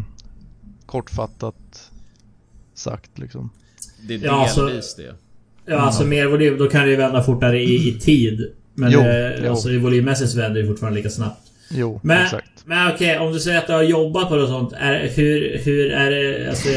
[0.86, 1.90] kortfattat
[2.74, 3.50] sagt liksom.
[4.08, 5.14] Det är Ja, alltså- delvis det.
[5.68, 8.52] Ja, alltså mer volym, då kan det ju vända fortare i, i tid.
[8.74, 9.50] Men Jo, eh, jo.
[9.50, 11.40] alltså i volymmässigt så vänder det fortfarande lika snabbt.
[11.70, 12.50] Jo, Men, exakt.
[12.64, 14.72] men okej, om du säger att du har jobbat på det och sånt.
[14.72, 16.48] Är, hur, hur är det...
[16.48, 16.68] Alltså,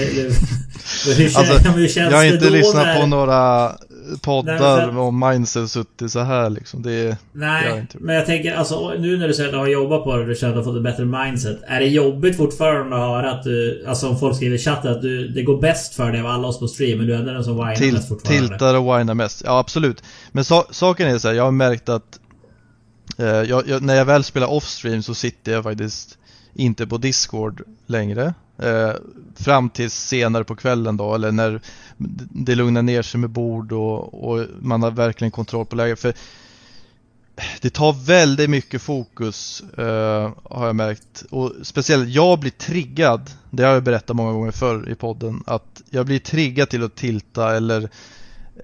[1.08, 3.72] Alltså, Jag har inte lyssnat när, på några
[4.22, 6.82] poddar Nej, om mindset suttit så här liksom.
[6.82, 9.60] Det är, Jag Nej, inte men jag tänker alltså nu när du säger att du
[9.60, 11.60] har jobbat på det och du känner att du har fått ett bättre mindset.
[11.68, 13.86] Är det jobbigt fortfarande att höra att du...
[13.88, 16.48] Alltså om folk skriver i chatten att du, det går bäst för dig av alla
[16.48, 18.48] oss på stream, men du är ändå den som whinar Til, mest fortfarande.
[18.48, 19.42] tiltar och whinar mest.
[19.46, 20.04] Ja, absolut.
[20.32, 22.20] Men sa, saken är så här, jag har märkt att
[23.18, 26.18] eh, jag, jag, när jag väl spelar off-stream så sitter jag faktiskt
[26.56, 28.34] inte på Discord längre.
[28.62, 28.94] Eh,
[29.36, 31.62] fram till senare på kvällen då, eller när
[32.32, 36.00] det lugnar ner sig med bord och, och man har verkligen kontroll på läget.
[36.00, 36.14] För
[37.62, 41.24] det tar väldigt mycket fokus eh, har jag märkt.
[41.30, 45.82] Och speciellt jag blir triggad, det har jag berättat många gånger förr i podden, att
[45.90, 47.90] jag blir triggad till att tilta eller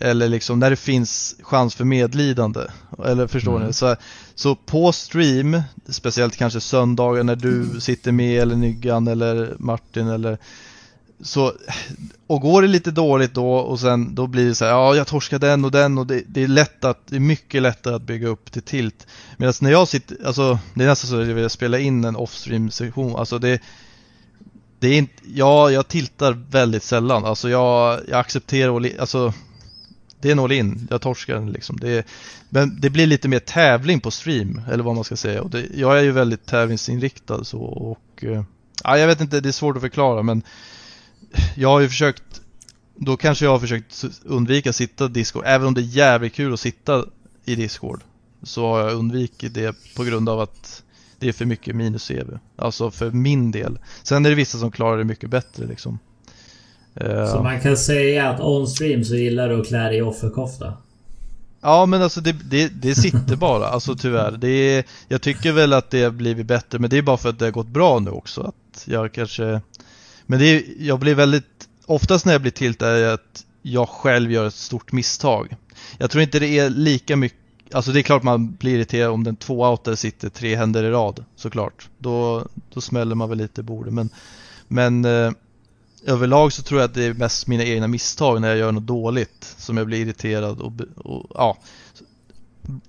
[0.01, 2.61] eller liksom när det finns chans för medlidande.
[3.05, 3.67] Eller förstår Mm.
[3.67, 3.73] ni?
[3.73, 3.95] Så,
[4.35, 10.37] så på stream, speciellt kanske söndagar när du sitter med eller Nyggan eller Martin eller
[11.21, 11.53] så
[12.27, 15.07] och går det lite dåligt då och sen då blir det så här, ja jag
[15.07, 18.01] torskar den och den och det, det är lätt att, det är mycket lättare att
[18.01, 19.07] bygga upp till tilt.
[19.37, 22.15] Medan när jag sitter, alltså det är nästan så att jag vill spela in en
[22.17, 23.61] off-stream sektion, alltså det
[24.79, 29.33] det är inte, ja jag tiltar väldigt sällan, alltså jag, jag accepterar och, alltså
[30.21, 31.77] det är en all in, jag torskar den liksom.
[31.77, 32.03] Det är,
[32.49, 35.41] men det blir lite mer tävling på stream, eller vad man ska säga.
[35.41, 38.43] Och det, jag är ju väldigt tävlingsinriktad så och eh,
[38.83, 40.43] ja, jag vet inte, det är svårt att förklara men
[41.55, 42.41] jag har ju försökt
[42.95, 46.53] då kanske jag har försökt undvika att sitta Discord, även om det är jävligt kul
[46.53, 47.05] att sitta
[47.45, 48.01] i Discord.
[48.43, 50.83] Så har jag undvikit det på grund av att
[51.19, 52.39] det är för mycket minus-CV.
[52.55, 53.79] Alltså för min del.
[54.03, 55.99] Sen är det vissa som klarar det mycket bättre liksom.
[56.95, 60.73] Eh, så man kan säga att on-stream så gillar du att klä dig i offerkofta?
[61.61, 64.31] Ja men alltså det, det, det sitter bara, alltså tyvärr.
[64.31, 67.29] Det är, jag tycker väl att det har blivit bättre men det är bara för
[67.29, 68.41] att det har gått bra nu också.
[68.41, 69.61] Att jag kanske...
[70.25, 71.67] Men det är, jag blir väldigt...
[71.85, 75.55] Oftast när jag blir tiltad är att jag själv gör ett stort misstag.
[75.97, 77.39] Jag tror inte det är lika mycket
[77.71, 80.89] Alltså det är klart man blir irriterad om den två outer sitter tre händer i
[80.89, 81.89] rad såklart.
[81.97, 84.09] Då, då smäller man väl lite i bordet men,
[84.67, 85.31] men eh,
[86.05, 88.87] överlag så tror jag att det är mest mina egna misstag när jag gör något
[88.87, 91.57] dåligt som jag blir irriterad och, och ja.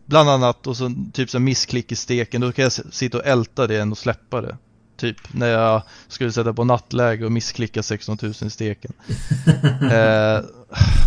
[0.07, 3.67] Bland annat och så typ så missklick i steken, då kan jag sitta och älta
[3.67, 4.57] det än och släppa det.
[4.97, 8.93] Typ när jag skulle sätta på nattläge och missklicka 16 000 i steken.
[9.83, 10.41] eh,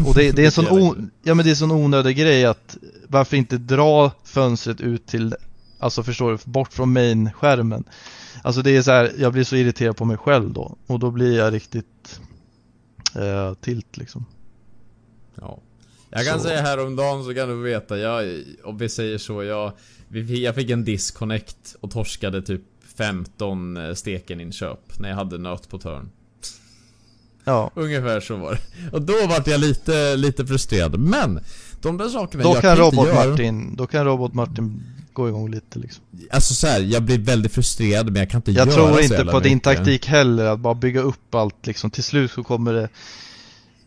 [0.05, 2.45] och det, det, är en sån o, ja, men det är en sån onödig grej
[2.45, 5.35] att varför inte dra fönstret ut till,
[5.79, 7.83] alltså förstår du, bort från main-skärmen.
[8.41, 11.11] Alltså det är så här, jag blir så irriterad på mig själv då och då
[11.11, 12.19] blir jag riktigt
[13.15, 14.25] eh, tilt liksom.
[15.35, 15.59] Ja.
[16.09, 16.47] Jag kan så.
[16.47, 19.71] säga häromdagen så kan du veta, jag, om vi säger så, jag,
[20.27, 22.61] jag fick en disconnect och torskade typ
[22.97, 26.09] 15 eh, steken inköp när jag hade nöt på törn.
[27.43, 27.71] Ja.
[27.75, 28.91] Ungefär så var det.
[28.91, 30.99] Och då vart jag lite, lite frustrerad.
[30.99, 31.39] Men
[31.81, 33.13] de där sakerna då jag kan, kan Robot.
[33.13, 34.83] Martin, Då kan Robot Martin
[35.19, 36.03] gå igång lite liksom.
[36.31, 38.87] Alltså så här, jag blir väldigt frustrerad men jag kan inte jag göra så Jag
[38.87, 39.43] tror inte på mycket.
[39.43, 41.91] din taktik heller, att bara bygga upp allt liksom.
[41.91, 42.89] Till slut så kommer det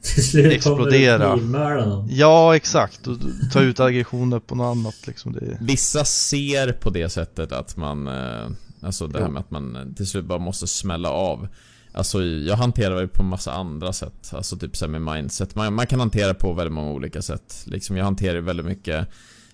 [0.03, 1.31] till slut explodera.
[1.31, 3.07] Kommer det ja, exakt.
[3.07, 3.17] Och
[3.53, 5.33] ta ut aggressioner på något annat liksom.
[5.33, 5.59] Det...
[5.61, 8.07] Vissa ser på det sättet att man...
[8.09, 8.49] Eh,
[8.81, 11.49] alltså det här med att man till slut bara måste smälla av.
[11.95, 14.31] Alltså jag hanterar det på massa andra sätt.
[14.33, 15.55] Alltså typ så med mindset.
[15.55, 17.63] Man, man, kan hantera på väldigt många olika sätt.
[17.67, 19.09] Liksom jag hanterar väldigt mycket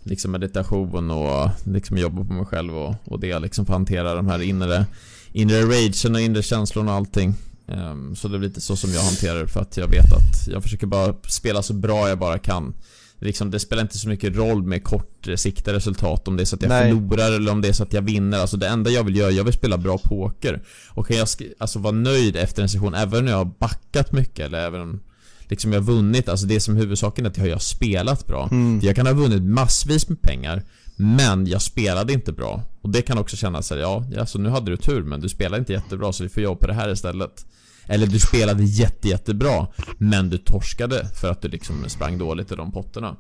[0.09, 4.15] liksom meditation och liksom jobba på mig själv och, och det liksom för att hantera
[4.15, 4.87] de här inre
[5.33, 7.35] inre ragen och inre känslorna och allting.
[7.67, 10.49] Um, så det är lite så som jag hanterar det för att jag vet att
[10.49, 12.75] jag försöker bara spela så bra jag bara kan.
[13.21, 16.63] Liksom, det spelar inte så mycket roll med kortsiktiga resultat om det är så att
[16.63, 16.93] jag Nej.
[16.93, 18.39] förlorar eller om det är så att jag vinner.
[18.39, 20.63] Alltså det enda jag vill göra, jag vill spela bra poker.
[20.91, 24.47] Och kan jag alltså vara nöjd efter en session, även om jag har backat mycket
[24.47, 25.01] eller även
[25.49, 28.49] liksom jag har vunnit, alltså det som är huvudsaken är att jag har spelat bra.
[28.53, 28.81] Mm.
[28.83, 30.63] Jag kan ha vunnit massvis med pengar
[30.97, 32.63] men jag spelade inte bra.
[32.83, 35.29] Och det kan också kännas så här, ja, alltså nu hade du tur men du
[35.29, 37.47] spelade inte jättebra så vi får jobba på det här istället.
[37.87, 39.67] Eller du spelade jätte, jättebra
[39.99, 43.17] men du torskade för att du liksom sprang dåligt i de potterna.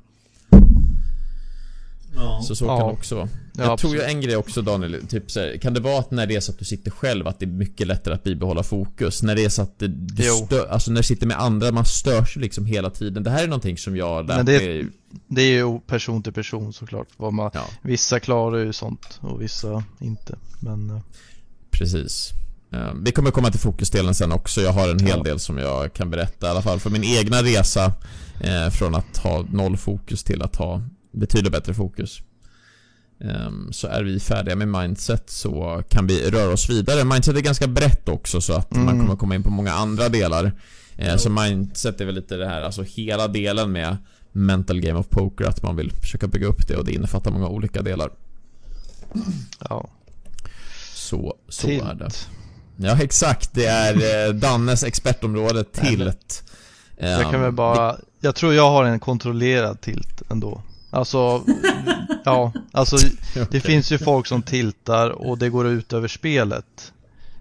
[2.14, 2.40] Ja.
[2.42, 2.78] Så så ja.
[2.78, 3.28] kan det också vara.
[3.58, 6.10] Ja, jag tror ju en grej också Daniel, typ så här, kan det vara att
[6.10, 8.62] när det är så att du sitter själv att det är mycket lättare att bibehålla
[8.62, 9.22] fokus?
[9.22, 11.84] När det är så att det, du stör, alltså när du sitter med andra, man
[11.84, 13.22] störs ju liksom hela tiden.
[13.22, 14.86] Det här är någonting som jag lärt det, är,
[15.28, 17.08] det är ju person till person såklart.
[17.16, 17.64] Vad man, ja.
[17.82, 20.36] Vissa klarar ju sånt och vissa inte.
[20.60, 20.90] Men...
[20.90, 21.00] Eh.
[21.70, 22.30] Precis.
[22.74, 24.60] Uh, vi kommer komma till fokusdelen sen också.
[24.60, 27.42] Jag har en hel del som jag kan berätta i alla fall för min egna
[27.42, 32.22] resa uh, från att ha noll fokus till att ha betydligt bättre fokus.
[33.20, 37.04] Um, så är vi färdiga med mindset så kan vi röra oss vidare.
[37.04, 38.84] Mindset är ganska brett också så att mm.
[38.84, 40.52] man kommer komma in på många andra delar.
[41.02, 43.96] Uh, så mindset är väl lite det här, alltså hela delen med
[44.32, 47.48] mental game of poker, att man vill försöka bygga upp det och det innefattar många
[47.48, 48.10] olika delar.
[49.68, 49.88] Ja.
[50.94, 52.10] Så, så är det.
[52.76, 56.44] Ja exakt, det är eh, Dannes expertområde tilt.
[56.96, 60.62] Jag kan väl ehm, bara, jag tror jag har en kontrollerad tilt ändå.
[60.90, 61.44] Alltså,
[62.28, 62.96] ja, alltså
[63.34, 63.60] det okay.
[63.60, 66.92] finns ju folk som tiltar och det går ut över spelet.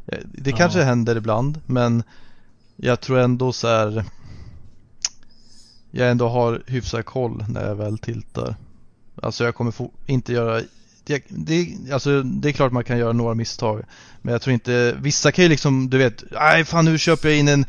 [0.08, 0.86] Eh, det kanske ja.
[0.86, 2.04] händer ibland, men
[2.76, 4.06] jag tror ändå så här.
[5.92, 8.56] Jag ändå har hyfsad koll när jag väl tiltar.
[9.22, 9.74] Alltså jag kommer
[10.06, 10.62] inte göra
[11.04, 13.84] det, det, alltså det är klart man kan göra några misstag.
[14.22, 17.38] Men jag tror inte, vissa kan ju liksom, du vet, nej fan nu köper jag
[17.38, 17.66] in en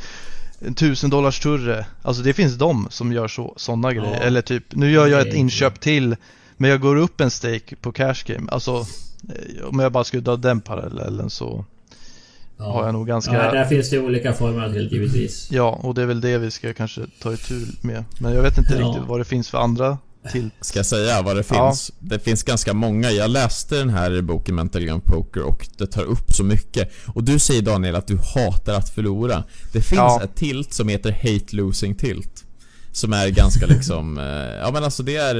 [0.60, 1.86] en tusen dollars turre.
[2.02, 4.14] Alltså det finns de som gör så, sådana grejer.
[4.14, 4.20] Ja.
[4.20, 6.16] Eller typ, nu gör jag ett inköp till
[6.58, 8.50] men jag går upp en stake på cash game.
[8.50, 8.86] Alltså
[9.28, 11.64] eh, om jag bara skulle dra den parallellen så
[12.56, 12.72] ja.
[12.72, 13.32] har jag nog ganska...
[13.32, 15.48] Ja, där finns det olika former till givetvis.
[15.50, 18.04] Ja, och det är väl det vi ska kanske ta itu med.
[18.20, 18.86] Men jag vet inte ja.
[18.86, 19.98] riktigt vad det finns för andra
[20.32, 20.50] till.
[20.60, 21.90] Ska jag säga vad det finns?
[21.90, 22.06] Ja.
[22.08, 23.10] Det finns ganska många.
[23.10, 26.92] Jag läste den här boken Mental Game Poker och det tar upp så mycket.
[27.06, 29.44] Och du säger Daniel att du hatar att förlora.
[29.72, 30.22] Det finns ja.
[30.22, 32.44] ett tilt som heter Hate Losing Tilt.
[32.92, 34.24] Som är ganska liksom, eh,
[34.62, 35.34] ja men alltså det är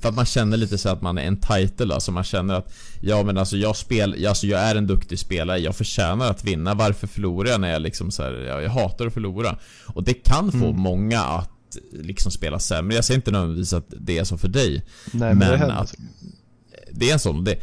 [0.00, 3.22] För att man känner lite så att man är entitled alltså man känner att Ja
[3.22, 7.06] men alltså jag spel, alltså jag är en duktig spelare, jag förtjänar att vinna, varför
[7.06, 10.52] förlorar jag när jag liksom så här, ja, jag hatar att förlora Och det kan
[10.52, 10.80] få Mm.
[10.80, 11.50] många att
[11.92, 15.38] liksom spela sämre, jag säger inte nödvändigtvis att det är så för dig Nej men,
[15.38, 15.76] det Men händer.
[15.76, 15.94] att
[16.92, 17.56] det är en sån, det,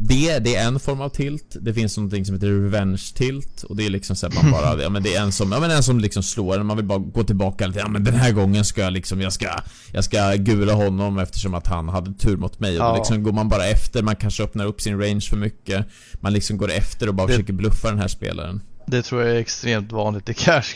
[0.00, 3.76] det, det är en form av tilt, det finns någonting som heter revenge tilt och
[3.76, 5.70] det är liksom så att man bara, ja men det är en som, ja men
[5.70, 8.32] en som liksom slår en, man vill bara gå tillbaka lite, ja men den här
[8.32, 9.46] gången ska jag liksom, jag ska,
[9.92, 12.78] jag ska gula honom eftersom att han hade tur mot mig.
[12.80, 12.90] Och Ja.
[12.90, 15.86] då liksom går man bara efter, man kanske öppnar upp sin range för mycket.
[16.20, 18.60] Man liksom går efter och bara Det- försöker bluffa den här spelaren.
[18.86, 20.74] Det tror jag är extremt vanligt i Cash.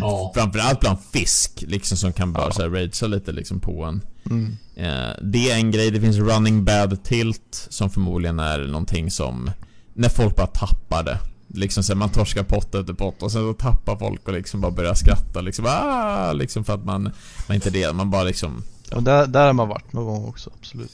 [0.00, 0.32] Ja.
[0.34, 2.52] Framförallt bland fisk, liksom som kan bara Ja.
[2.52, 4.56] så ragea lite liksom på en Mm.
[4.76, 9.50] Eh, det är en grej, det finns running bad tilt som förmodligen är någonting som
[9.94, 13.40] När folk bara tappar det Liksom så här, man torskar pott efter pott och sen
[13.40, 17.02] så tappar folk och liksom bara börjar skratta liksom ah, Liksom för att man,
[17.48, 18.62] man inte det, man bara liksom
[18.92, 20.92] Och där, där har man varit någon gång också, absolut.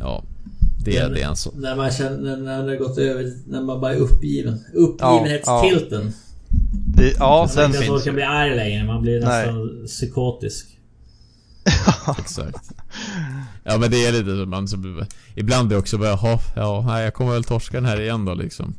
[0.00, 0.22] Ja
[0.84, 3.62] Det, är- det är en så När man känner, när det har gått över, när
[3.62, 4.64] man bara är uppgiven.
[4.74, 6.12] Uppgivenhetstilten.
[6.98, 8.14] Det, ja, man sen inte ens finns orkar ju.
[8.14, 9.46] bli arg längre, man blir Nej.
[9.46, 10.66] nästan psykotisk.
[12.18, 12.70] Exakt
[13.64, 14.76] Ja men det är lite så man så,
[15.34, 18.74] Ibland är det också bara, ja, jag kommer väl torska den här igen då liksom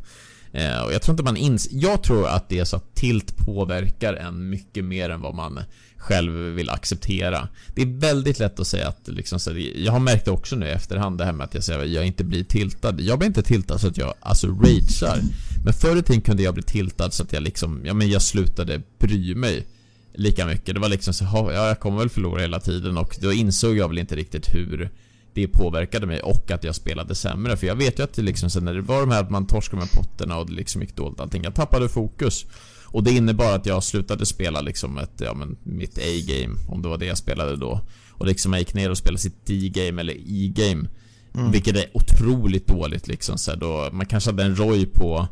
[0.54, 1.68] eh, Och jag tror inte man ins...
[1.72, 5.60] Jag tror att det är så att tilt påverkar en mycket mer än vad man
[5.98, 7.48] själv vill acceptera.
[7.76, 10.66] Det är väldigt lätt att säga att liksom, så, Jag har märkt det också nu
[10.66, 13.02] i efterhand det här med att jag säger att jag inte blir tiltad.
[13.02, 15.20] Jag blir inte tiltad så att jag alltså ragear
[15.64, 18.22] Men förr i tiden kunde jag bli tiltad så att jag liksom, ja men jag
[18.22, 19.68] slutade bry mig
[20.14, 20.76] lika mycket.
[20.76, 22.98] Det var liksom så, ja jag kommer väl förlora hela tiden.
[22.98, 24.90] Och då insåg jag väl inte riktigt hur
[25.34, 27.58] det påverkade mig och att jag spelade sämre.
[27.58, 29.48] För jag vet ju att det liksom sen när det var de här att man
[29.48, 31.44] torskade med potterna och det liksom gick dåligt allting.
[31.44, 32.46] Jag tappade fokus.
[32.92, 36.90] Och det innebar att jag slutade spela liksom ett, ja men mitt A-game, om det
[36.90, 37.82] var det jag spelade då.
[38.12, 40.90] Och liksom jag gick ner och spelade sitt D-game eller E-game.
[41.36, 41.52] Mm.
[41.52, 45.28] Vilket är otroligt dåligt liksom så då Man kanske hade en ROI på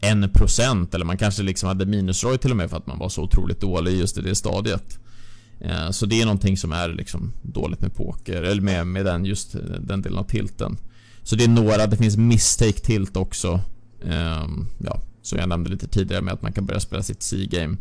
[0.00, 3.22] 1% eller man kanske liksom hade minus-ROI till och med för att man var så
[3.22, 4.98] otroligt dålig just i det stadiet.
[5.60, 9.24] Eh, Så det är någonting som är liksom dåligt med poker, eller med, med den,
[9.24, 10.76] just eh, den delen av tilten.
[11.22, 13.60] Så det är några, det finns mistake tilt också.
[14.04, 17.76] Ehm, Ja, som jag nämnde lite tidigare med att man kan börja spela sitt C-game.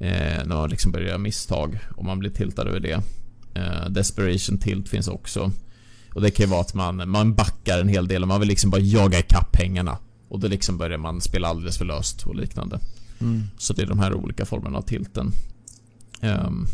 [0.00, 3.00] Eh, när man liksom börjar göra misstag och man blir tiltad över det.
[3.90, 5.52] Desperation tilt finns också.
[6.14, 8.48] Och det kan ju vara att man, man backar en hel del och man vill
[8.48, 9.98] liksom bara jaga ikapp pengarna.
[10.28, 12.78] Och då liksom börjar man spela alldeles för löst och liknande.
[13.20, 13.42] Mm.
[13.58, 15.32] Så det är de här olika formerna av tilten.
[16.20, 16.66] Ehm,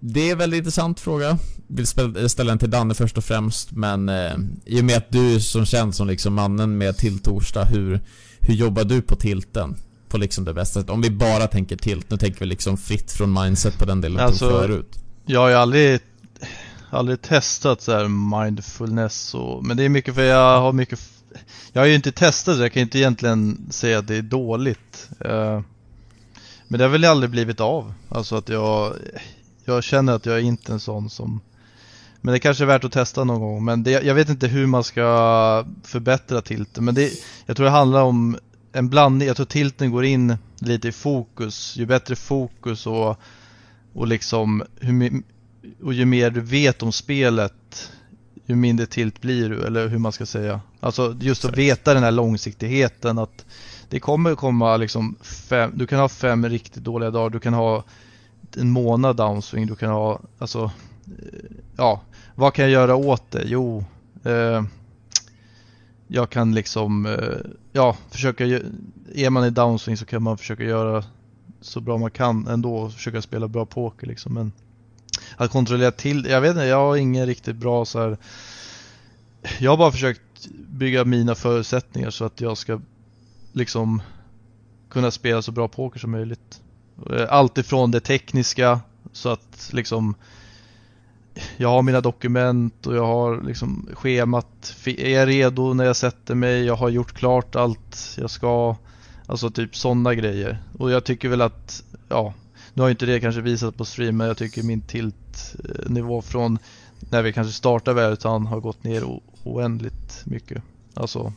[0.00, 1.38] det är en väldigt intressant fråga.
[1.66, 4.32] Vill ställa den till Danne först och främst, men eh,
[4.64, 8.00] i och med att du som känns som liksom mannen med Tiltorsdag, hur,
[8.40, 9.76] hur jobbar du på tilten?
[10.08, 10.90] På liksom det bästa sättet.
[10.90, 14.20] Om vi bara tänker tilt, nu tänker vi liksom fritt från mindset på den delen
[14.20, 14.98] Alltså, förut.
[15.26, 16.00] Jag har ju aldrig,
[16.90, 18.08] aldrig testat så här
[18.44, 21.00] mindfulness och, men det är mycket för jag har mycket
[21.72, 25.08] Jag har ju inte testat det, jag kan inte egentligen säga att det är dåligt
[25.20, 25.60] Eh,
[26.68, 28.94] Men det har väl aldrig blivit av, alltså att jag
[29.74, 31.40] Jag känner att jag är inte en sån som
[32.20, 34.66] Men det kanske är värt att testa någon gång, men det, jag vet inte hur
[34.66, 37.12] man ska förbättra tilten Men det,
[37.46, 38.38] jag tror det handlar om
[38.72, 41.76] en blandning, jag tror tilten går in lite i fokus.
[41.76, 43.20] Ju bättre fokus och
[43.92, 45.22] och liksom hur,
[45.82, 47.90] och ju mer du vet om spelet
[48.46, 50.60] ju mindre tilt blir du, eller hur man ska säga.
[50.80, 53.44] Alltså just att veta den här långsiktigheten att
[53.88, 57.84] det kommer komma liksom fem, du kan ha fem riktigt dåliga dagar, du kan ha
[58.56, 60.70] en månad downswing, du kan ha, alltså,
[61.18, 62.00] eh, ja,
[62.34, 63.42] vad kan jag göra åt det?
[63.46, 63.84] Jo,
[64.24, 64.62] eh,
[66.08, 68.44] jag kan liksom, eh, ja, försöka,
[69.14, 71.04] är man i downswing så kan man försöka göra
[71.60, 74.34] så bra man kan ändå och försöka spela bra poker liksom.
[74.34, 74.52] Men
[75.36, 78.16] att kontrollera till, jag vet inte, jag har ingen riktigt bra så här.
[79.58, 82.80] Jag har bara försökt bygga mina förutsättningar så att jag ska
[83.52, 84.02] liksom
[84.90, 86.60] kunna spela så bra poker som möjligt.
[87.12, 88.80] Eh, Allt ifrån det tekniska
[89.12, 90.14] så att liksom
[91.56, 94.76] jag har mina dokument och jag har liksom schemat.
[94.86, 96.64] Är jag redo när jag sätter mig?
[96.64, 98.76] Jag har gjort klart allt jag ska.
[99.26, 100.58] Alltså typ sådana grejer.
[100.78, 102.34] Och jag tycker väl att, ja,
[102.74, 106.58] nu har ju inte det kanske visat på stream men jag tycker min tiltnivå från
[107.10, 109.04] när vi kanske startar Världstan har gått ner
[109.44, 110.62] oändligt mycket.
[110.94, 111.32] Alltså,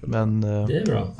[0.00, 1.14] men eh, Det är bra.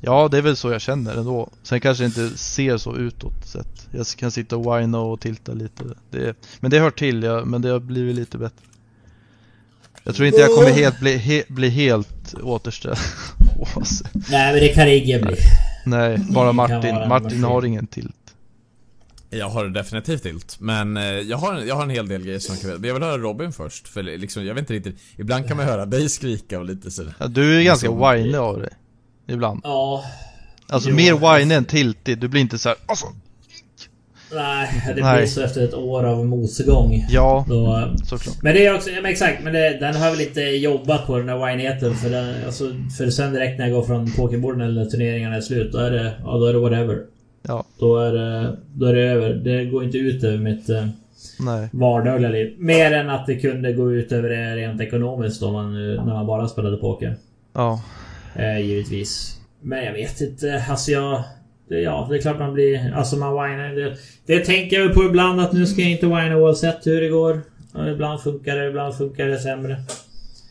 [0.00, 1.50] Ja det är väl så jag känner ändå.
[1.62, 3.88] Sen kanske det inte ser så utåt sett.
[3.90, 5.84] Jag kan sitta och whina och tilta lite.
[6.10, 8.64] Det, men det hör till, ja, men det har blivit lite bättre.
[10.04, 12.96] Jag tror inte jag kommer helt bli, he, bli helt återställd.
[14.30, 15.36] Nej men det kan ingen bli.
[15.86, 16.94] Nej, bara Martin.
[17.08, 18.14] Martin har ingen tilt.
[19.30, 22.54] Jag har definitivt tilt, men eh, jag har, jag har en hel del grejer som
[22.54, 25.48] jag kan Men jag vill höra Robin först, för liksom, jag vet inte riktigt Ibland
[25.48, 28.36] kan man höra dig skrika och lite sådär Ja, du är ju ganska Liksom- whiny
[28.36, 28.70] av dig.
[29.28, 29.60] Ibland.
[29.64, 30.04] Ja.
[30.68, 32.18] Alltså Jo, mer whiny än tiltig.
[32.18, 33.06] Du blir inte så här, alltså.
[34.34, 35.16] Nej, det Nej.
[35.18, 37.06] blir så efter ett år av motgång.
[37.10, 38.42] Ja, Då, såklart.
[38.42, 41.18] men det är också, ja, men exakt, men det, den har väl inte jobbat på
[41.18, 42.64] den här wineheten för den, alltså,
[42.98, 46.12] För sen direkt när jag går från pokerborden eller turneringarna är slut, då är det,
[46.24, 46.98] ja då är det whatever.
[47.42, 49.30] Ja, Då är det, då är det över.
[49.34, 50.86] Det går inte ut över mitt eh,
[51.40, 51.68] nej.
[51.72, 52.54] vardagliga liv.
[52.58, 56.26] Mer än att det kunde gå ut över det rent ekonomiskt om man, när man
[56.26, 57.16] bara spelade poker.
[57.54, 57.82] Ja.
[58.38, 59.40] Eh, givetvis.
[59.60, 61.24] Men jag vet inte, alltså jag...
[61.68, 62.92] Det, ja, det är klart man blir...
[62.94, 63.74] Alltså man whinar.
[63.74, 63.96] Det,
[64.26, 67.42] det tänker jag på ibland att nu ska jag inte whina oavsett hur det går.
[67.72, 69.76] Och ibland funkar det, ibland funkar det sämre.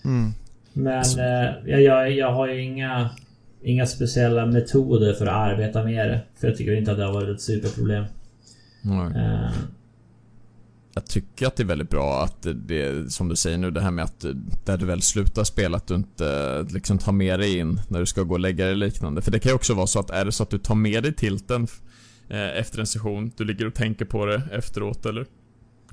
[0.05, 0.31] Mm.
[0.73, 3.09] Men eh, jag, jag, jag har ju inga...
[3.63, 6.19] Inga speciella metoder för att arbeta med det.
[6.39, 8.05] För jag tycker inte att det har varit ett superproblem.
[8.81, 9.11] Nej.
[9.15, 9.49] Eh,
[10.97, 13.81] jag tycker att det är väldigt bra att det, det som du säger nu, det
[13.81, 14.31] här med att eh,
[14.65, 17.99] där du väl slutar spela, att du inte eh, liksom tar med dig in när
[17.99, 19.21] du ska gå och lägga dig liknande.
[19.21, 21.03] För det kan ju också vara så att är det så att du tar med
[21.03, 21.67] dig tilten
[22.29, 25.25] eh, efter en session, du ligger och tänker på det efteråt eller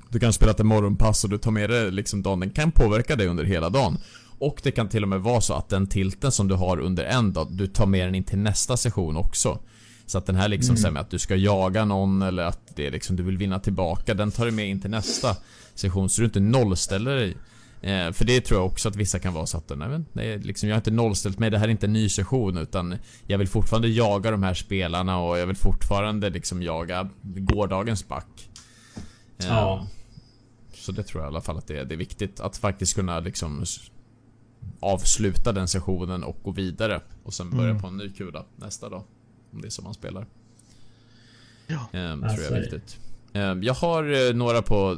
[0.09, 3.15] du kan spela ett morgonpass och du tar med dig liksom dagen, den kan påverka
[3.15, 3.97] dig under hela dagen.
[4.39, 7.03] Och det kan till och med vara så att den tilten som du har under
[7.03, 9.59] en dag, du tar med den in till nästa session också.
[10.05, 10.93] Så att den här liksom mm.
[10.93, 14.31] med att du ska jaga någon eller att det liksom du vill vinna tillbaka, den
[14.31, 15.37] tar du med in till nästa
[15.75, 17.37] session så du inte nollställer dig.
[17.81, 20.69] Eh, för det tror jag också att vissa kan vara så att nej, nej, liksom,
[20.69, 22.95] jag har inte nollställt mig, det här är inte en ny session utan
[23.27, 28.49] jag vill fortfarande jaga de här spelarna och jag vill fortfarande liksom jaga gårdagens back.
[29.37, 29.87] Eh, Ja.
[30.73, 32.95] Så det tror jag i alla fall att det är, det är viktigt att faktiskt
[32.95, 33.65] kunna liksom
[34.79, 37.81] avsluta den sessionen och gå vidare och sen börja Mm.
[37.81, 39.03] på en ny kula nästa dag.
[39.55, 40.25] Om det är så man spelar.
[41.67, 41.87] Ja.
[41.93, 42.61] Ehm, Ja, tror jag är det.
[42.61, 42.97] viktigt.
[43.33, 44.97] Ehm, jag har eh, några på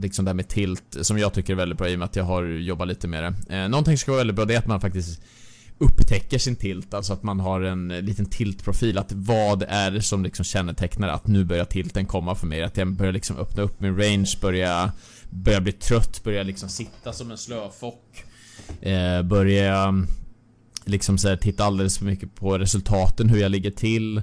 [0.00, 2.16] liksom det här med tilt som jag tycker är väldigt bra i och med att
[2.16, 3.54] jag har jobbat lite med det.
[3.54, 5.20] Ehm, någonting som ska vara väldigt bra det är att man faktiskt
[5.78, 8.98] upptäcker sin tilt, alltså att man har en eh, liten tiltprofil.
[8.98, 12.62] Att vad är det som liksom kännetecknar att nu börjar tilten komma för mig?
[12.62, 14.92] Att jag börjar liksom öppna upp min range, börja,
[15.30, 18.24] börja bli trött, börja liksom sitta som en slöfock.
[18.80, 19.94] Eh, börja
[20.84, 24.22] liksom så här, titta alldeles för mycket på resultaten, hur jag ligger till.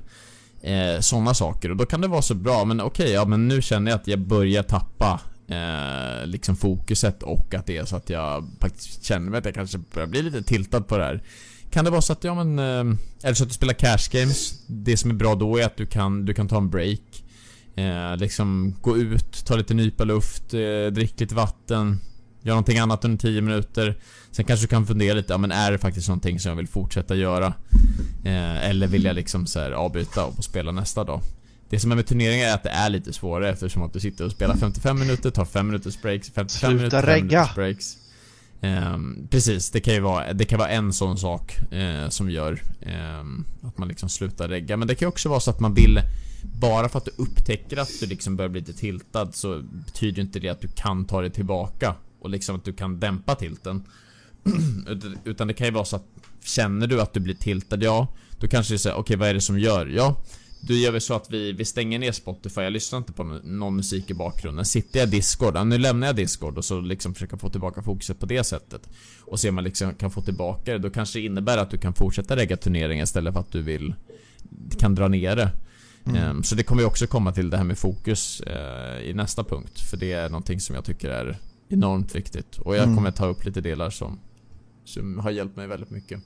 [0.61, 1.71] Eh, Sådana saker.
[1.71, 4.07] Och då kan det vara så bra, men okej, ja men nu känner jag att
[4.07, 9.31] jag börjar tappa eh, liksom fokuset och att det är så att jag faktiskt känner
[9.31, 11.23] mig att jag kanske börjar bli lite tiltad på det här.
[11.71, 14.09] Kan det vara så att, ja men, eh, är det så att du spelar cash
[14.11, 17.23] games, det som är bra då är att du kan, du kan ta en break.
[17.75, 21.99] Eh, liksom gå ut, ta lite nypa luft, eh, drick lite vatten,
[22.41, 23.97] gör någonting annat under 10 minuter.
[24.31, 26.67] Sen kanske du kan fundera lite, ja men är det faktiskt någonting som jag vill
[26.67, 27.53] fortsätta göra?
[28.23, 31.21] Eh, eller vill jag liksom så här avbryta och spela nästa dag?
[31.69, 34.25] Det som är med turneringar är att det är lite svårare eftersom att du sitter
[34.25, 37.39] och spelar 55 minuter, tar 5 minuters breaks, 55 Sluta minuter, 5 regga.
[37.39, 37.97] minuters breaks.
[38.61, 42.61] Ehm, precis, det kan ju vara, det kan vara en sån sak eh, som gör
[42.81, 44.77] ehm, att man liksom slutar regga.
[44.77, 46.01] Men det kan ju också vara så att man vill
[46.43, 50.21] bara för att du upptäcker att du liksom börjar bli lite tiltad så betyder ju
[50.21, 53.83] inte det att du kan ta det tillbaka och liksom att du kan dämpa tilten.
[55.23, 56.05] Utan- det kan ju vara så att
[56.43, 58.07] Känner du att du blir tiltad, ja.
[58.39, 59.85] Då kanske du säger, okej vad är det som gör?
[59.85, 60.23] Ja.
[60.61, 63.75] Då gör vi så att vi, vi stänger ner Spotify, jag lyssnar inte på någon,
[63.75, 64.65] musik i bakgrunden.
[64.65, 67.81] Sitter jag i Discord, ja, nu lämnar jag Discord och så liksom försöka få tillbaka
[67.83, 68.89] fokuset på det sättet.
[69.21, 71.77] Och se om man liksom kan få tillbaka det, då kanske det innebär att du
[71.77, 73.93] kan fortsätta regga turneringen istället för att du vill
[74.79, 75.51] Kan dra ner det.
[76.17, 79.43] Ehm, Så det kommer ju också komma till det här med fokus eh, i nästa
[79.43, 79.79] punkt.
[79.89, 81.37] För det är någonting som jag tycker är
[81.69, 82.95] enormt viktigt Och jag Mm.
[82.95, 84.19] kommer ta upp lite delar som
[84.85, 86.19] Som har hjälpt mig väldigt mycket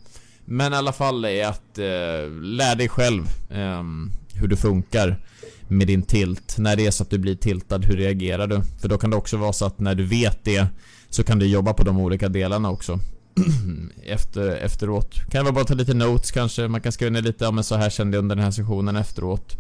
[0.46, 5.24] Men i alla fall är att eh, lär dig själv ehm, hur det funkar
[5.68, 6.56] med din tilt.
[6.58, 8.62] När det är så att du blir tiltad, hur reagerar du?
[8.82, 10.68] För då kan det också vara så att när du vet det
[11.10, 13.00] så kan du jobba på de olika delarna också.
[14.04, 15.16] Efter, efteråt.
[15.32, 16.68] Kan vara bara ta lite notes kanske.
[16.68, 18.96] Man kan skriva ner lite, ja men så här kände jag under den här sessionen
[18.96, 19.58] efteråt.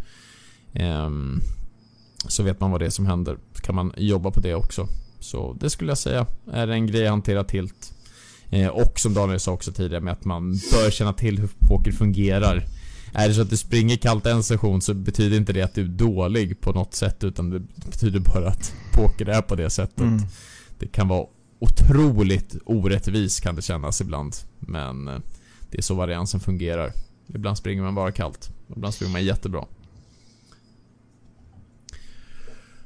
[0.73, 1.39] Ehm,
[2.27, 3.37] så vet man vad det är som händer.
[3.53, 4.87] Så kan man jobba på det också.
[5.23, 7.93] Så det skulle jag säga är en grej att hantera tilt.
[8.49, 11.91] Eh, och som Daniel sa också tidigare med att man bör känna till hur poker
[11.91, 12.65] fungerar.
[13.13, 15.81] Är det så att du springer kallt en session så betyder inte det att du
[15.81, 19.99] är dålig på något sätt utan det betyder bara att poker är på det sättet.
[19.99, 20.21] Mm.
[20.79, 21.27] Det kan vara
[21.59, 24.35] otroligt orättvis kan det kännas ibland.
[24.59, 25.19] Men eh,
[25.71, 26.91] det är så variansen fungerar.
[27.27, 28.51] Ibland springer man bara kallt.
[28.75, 29.65] Ibland springer man jättebra.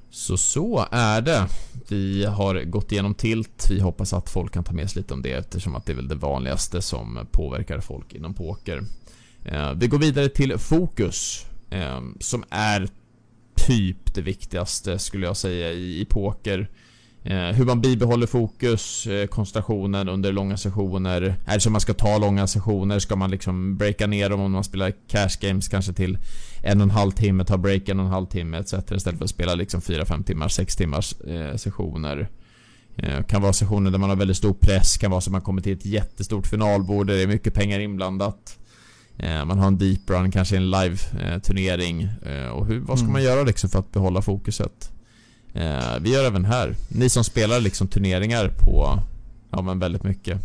[0.10, 1.48] Så så är det.
[1.90, 3.68] Vi har gått igenom tilt.
[3.70, 5.96] Vi hoppas att folk kan ta med sig lite om det eftersom att det är
[5.96, 8.84] väl det vanligaste som påverkar folk inom poker.
[9.46, 11.46] Eh, vi går vidare till fokus.
[11.70, 12.88] Eh, som är
[13.56, 16.70] typ det viktigaste skulle jag säga i, poker.
[17.24, 21.36] Eh, hur man bibehåller fokus, koncentrationen under långa sessioner.
[21.46, 23.00] Är det så man ska ta långa sessioner?
[23.00, 26.18] Ska man liksom breaka ner dem om man spelar cash games kanske till
[26.62, 28.74] en och en halv timme, ta break en och en halv timme etc.
[28.74, 32.30] Istället för att spela liksom 4-5 timmar, 6 timmars eh, sessioner.
[32.96, 35.42] Eh, kan vara sessioner där man har väldigt stor press, kan vara så att man
[35.42, 38.58] kommer till ett jättestort finalbord där det är mycket pengar inblandat.
[39.18, 42.02] Eh, man har en deep run, kanske en live-turnering.
[42.26, 43.14] Eh, och hur, vad ska mm.
[43.14, 44.92] man göra liksom för att behålla fokuset?
[45.54, 46.76] Eh, vi gör även här.
[46.88, 49.00] Ni som spelar liksom turneringar på,
[49.52, 50.42] ja men väldigt mycket.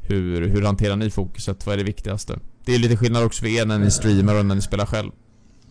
[0.00, 1.66] Hur, hur hanterar ni fokuset?
[1.66, 2.38] Vad är det viktigaste?
[2.64, 5.10] Det är lite skillnad också för er när ni streamar och när ni spelar själv.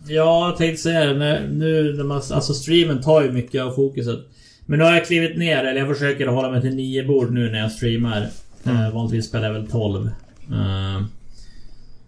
[0.06, 1.48] Ja, jag tänkte säga det.
[1.50, 2.16] Nu när man...
[2.16, 4.18] Alltså streamen tar ju mycket av fokuset.
[4.66, 7.50] Men nu har jag klivit ner, eller jag försöker hålla mig till nio bord nu
[7.50, 8.28] när jag streamar.
[8.64, 8.80] Mm.
[8.80, 10.10] Uh, vanligtvis spelar jag väl 12.
[10.50, 11.04] Uh,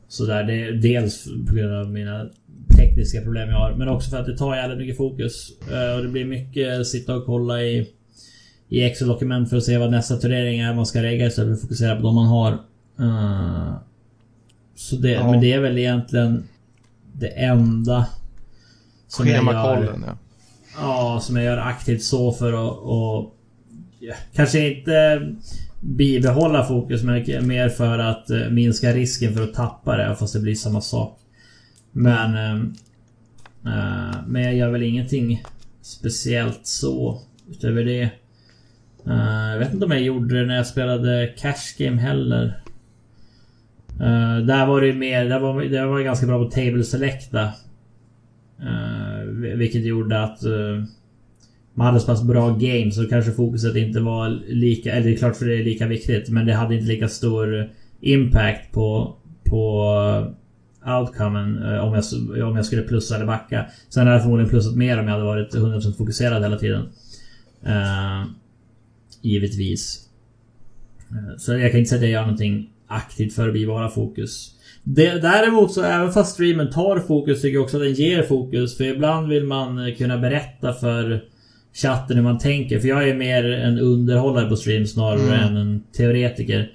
[0.08, 2.26] sådär, det är dels på grund av mina
[2.76, 3.74] tekniska problem jag har.
[3.74, 5.52] Men också för att det tar jävligt mycket fokus.
[5.72, 7.88] Uh, och det blir mycket sitta och kolla i,
[8.68, 11.60] i Excel-dokument för att se vad nästa turnering är man ska regga istället för att
[11.60, 12.52] fokusera på de man har.
[13.00, 13.76] Uh,
[14.74, 15.30] så det, ja.
[15.30, 16.44] Men det är väl egentligen
[17.18, 18.06] det enda
[19.08, 19.98] som jag gör.
[20.06, 20.18] ja.
[20.78, 22.78] Ja, som jag gör aktivt så för att...
[22.78, 23.34] Och,
[23.98, 25.26] ja, kanske inte
[25.80, 30.40] bibehålla fokus, men mer för att uh, minska risken för att tappa det, fast det
[30.40, 31.18] blir samma sak.
[31.92, 32.36] Men...
[33.66, 35.44] Uh, men jag gör väl ingenting
[35.82, 38.10] speciellt så, utöver det.
[39.06, 42.62] Uh, jag vet inte om jag gjorde det när jag spelade Cash Game heller.
[44.00, 47.52] Uh, där var det mer, där var, där var ganska bra på Table Selecta.
[48.62, 49.20] Uh,
[49.50, 50.84] eh, vilket gjorde att uh,
[51.74, 54.92] man hade så pass bra game så kanske fokuset inte var lika...
[54.92, 57.70] Eller det är klart för det är lika viktigt men det hade inte lika stor
[58.00, 59.16] impact på...
[59.44, 60.32] På
[61.00, 62.04] outcomen om jag,
[62.48, 63.66] om jag skulle plussa eller backa.
[63.88, 66.82] Sen hade jag förmodligen plussat mer om jag hade varit 100% fokuserad hela tiden.
[67.66, 68.26] Uh,
[69.22, 70.08] givetvis.
[71.38, 74.52] Så jag kan inte säga att jag gör någonting aktivt för att bevara fokus.
[74.84, 78.76] Däremot så även fast streamen tar fokus tycker jag också att den ger fokus.
[78.76, 81.24] För ibland vill man kunna berätta för
[81.74, 82.80] chatten hur man tänker.
[82.80, 85.40] För jag är mer en underhållare på stream snarare mm.
[85.40, 86.72] än en teoretiker.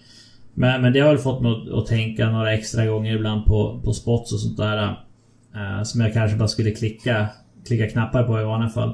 [0.53, 3.81] Men, men det har väl fått mig att, att tänka några extra gånger ibland på,
[3.83, 4.87] på spots och sånt där.
[5.55, 7.27] Uh, som jag kanske bara skulle klicka,
[7.67, 8.93] klicka knappar på i vanliga fall.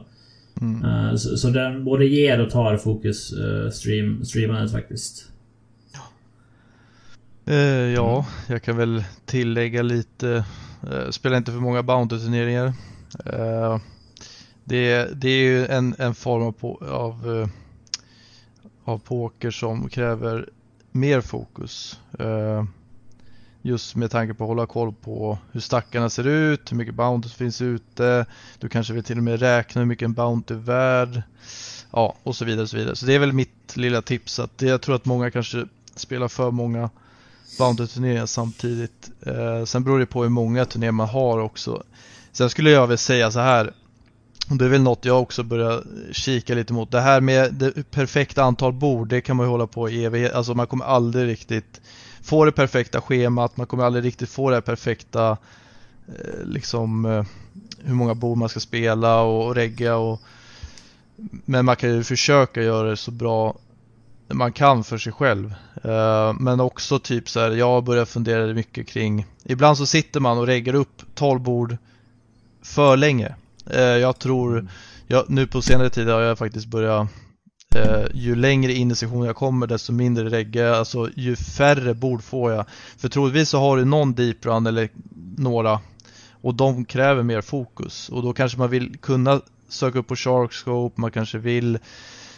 [0.62, 0.86] Mm.
[0.86, 5.32] Uh, så, så, den både ger och tar fokus, uh, stream, streamandet faktiskt.
[7.50, 10.46] Uh, ja, jag kan väl tillägga lite.
[10.92, 12.74] Uh, spelar inte för många Bounty-turneringar.
[13.34, 13.78] Uh,
[14.64, 17.50] det, det, är ju en, en form av, av,
[18.84, 20.50] av poker som kräver
[20.92, 22.00] mer fokus.
[23.62, 27.30] just med tanke på att hålla koll på hur stackarna ser ut, hur mycket Bounty
[27.30, 28.26] finns ute.
[28.60, 31.22] Du kanske vill till och med räkna hur mycket en Bounty är värd.
[31.92, 32.64] Ja, och så vidare.
[32.64, 32.96] Och så, vidare.
[32.96, 34.40] så det är väl mitt lilla tips.
[34.40, 36.90] att Jag tror att många kanske spelar för många
[37.58, 39.12] Bountyturneringen samtidigt.
[39.26, 41.84] Eh, sen beror det på hur många turnéer man har också.
[42.32, 43.74] Sen skulle jag väl säga så här.
[44.50, 46.92] Och det är väl något jag också börjar kika lite mot.
[46.92, 50.34] Det här med det perfekta antal bord, det kan man ju hålla på i evighet.
[50.34, 51.82] Alltså man kommer aldrig riktigt
[52.22, 55.38] få det perfekta schemat, man kommer aldrig riktigt få det perfekta
[56.08, 57.24] eh, liksom eh,
[57.84, 60.22] hur många bord man ska spela och, och regga och
[61.46, 63.56] men man kan ju försöka göra det så bra
[64.28, 65.54] man kan för sig själv.
[65.86, 70.38] Uh, men också typ så här, jag börjar fundera mycket kring, ibland så sitter man
[70.38, 71.78] och reggar upp 12 bord
[72.62, 73.36] för länge.
[73.74, 74.70] Uh, jag tror, mm.
[75.08, 77.08] jag, nu på senare tid har jag faktiskt börjat
[77.76, 82.24] uh, ju längre in i sessionen jag kommer desto mindre regga, alltså ju färre bord
[82.24, 82.66] får jag.
[82.98, 84.90] För troligtvis så har du någon deep run eller
[85.38, 85.80] några
[86.42, 91.02] och de kräver mer fokus och då kanske man vill kunna söka upp på Sharkscope,
[91.02, 91.80] man kanske vill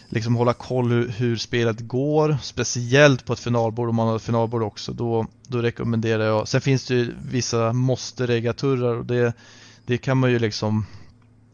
[0.10, 4.22] liksom hålla koll hur, hur, spelet går, speciellt på ett finalbord om man har ett
[4.22, 6.47] finalbord också, då, då rekommenderar jag.
[6.47, 9.34] Sen finns det ju vissa måste-reggaturrar och det,
[9.86, 10.86] det kan man ju liksom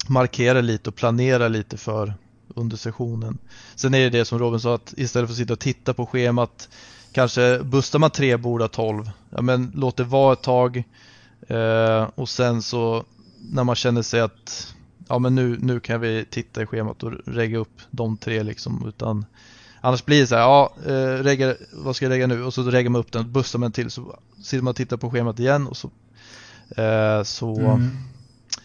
[0.08, 2.14] markera lite och planera lite för
[2.56, 3.38] under sessionen.
[3.76, 6.06] Sen är det det som Robin sa att istället för att sitta och titta på
[6.06, 6.70] schemat
[7.12, 10.84] kanske bustar man tre bord av tolv, ja men låt det vara ett tag
[11.47, 13.03] eh, och sen så
[13.51, 14.74] när man känner sig att
[15.08, 18.86] ja men nu, nu kan vi titta i schemat och regga upp de tre liksom
[18.88, 19.26] utan
[19.82, 22.43] Annars blir det så här, ja, eh, regga, vad ska jag regga nu?
[22.43, 25.12] Och så reggar man upp den, bussar man till så sitter man och tittar på
[25.12, 25.89] schemat igen och så
[26.82, 27.91] eh, så mm.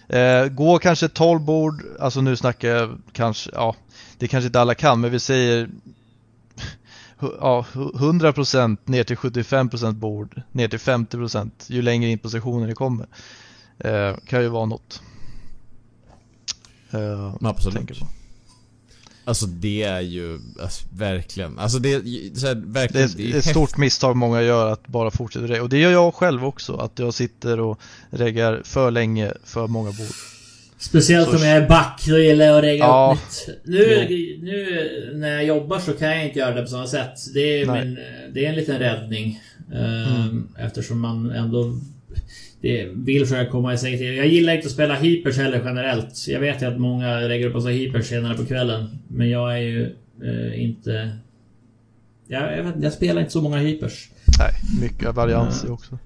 [0.08, 3.76] eh, Gå kanske 12 bord, alltså nu snackar jag kanske, ja
[4.18, 5.68] det kanske inte alla kan men vi säger
[7.20, 12.74] ja, 100% ner till 75% bord, ner till 50% ju längre in på sessionen det
[12.74, 13.06] kommer.
[13.78, 15.02] Eh, kan ju vara något.
[16.94, 17.76] Uh, Absolut.
[17.76, 18.06] tänker på.
[19.24, 23.44] Alltså det är ju alltså, verkligen, alltså det, är- så här, Det verkligen, är ett
[23.44, 25.60] stort misstag många gör att bara fortsätta det.
[25.60, 27.80] Och det gör jag själv också, att jag sitter och
[28.10, 30.06] reggar för länge för många bord.
[30.78, 33.16] Speciellt Så- om jag är back, då gillar jag att regga Ja.
[33.18, 33.58] upp nytt.
[33.64, 34.06] Nu,
[34.42, 37.34] nu när jag jobbar så kan jag inte göra det på samma sätt.
[37.34, 37.98] Det är, min,
[38.34, 39.40] det är en liten räddning.
[39.74, 40.48] Ehm, Mm.
[40.58, 41.78] Eftersom man ändå
[42.60, 44.16] det vill försöka komma i sig till.
[44.16, 46.28] Jag gillar inte att spela hypers heller generellt.
[46.28, 48.98] Jag vet ju att många lägger upp sig hypers senare på kvällen.
[49.08, 51.18] Men jag är ju eh, inte...
[52.26, 54.10] Jag, jag, vet, jag spelar inte så många hypers.
[54.38, 55.74] Nej, mycket varians Mm.
[55.74, 55.98] också.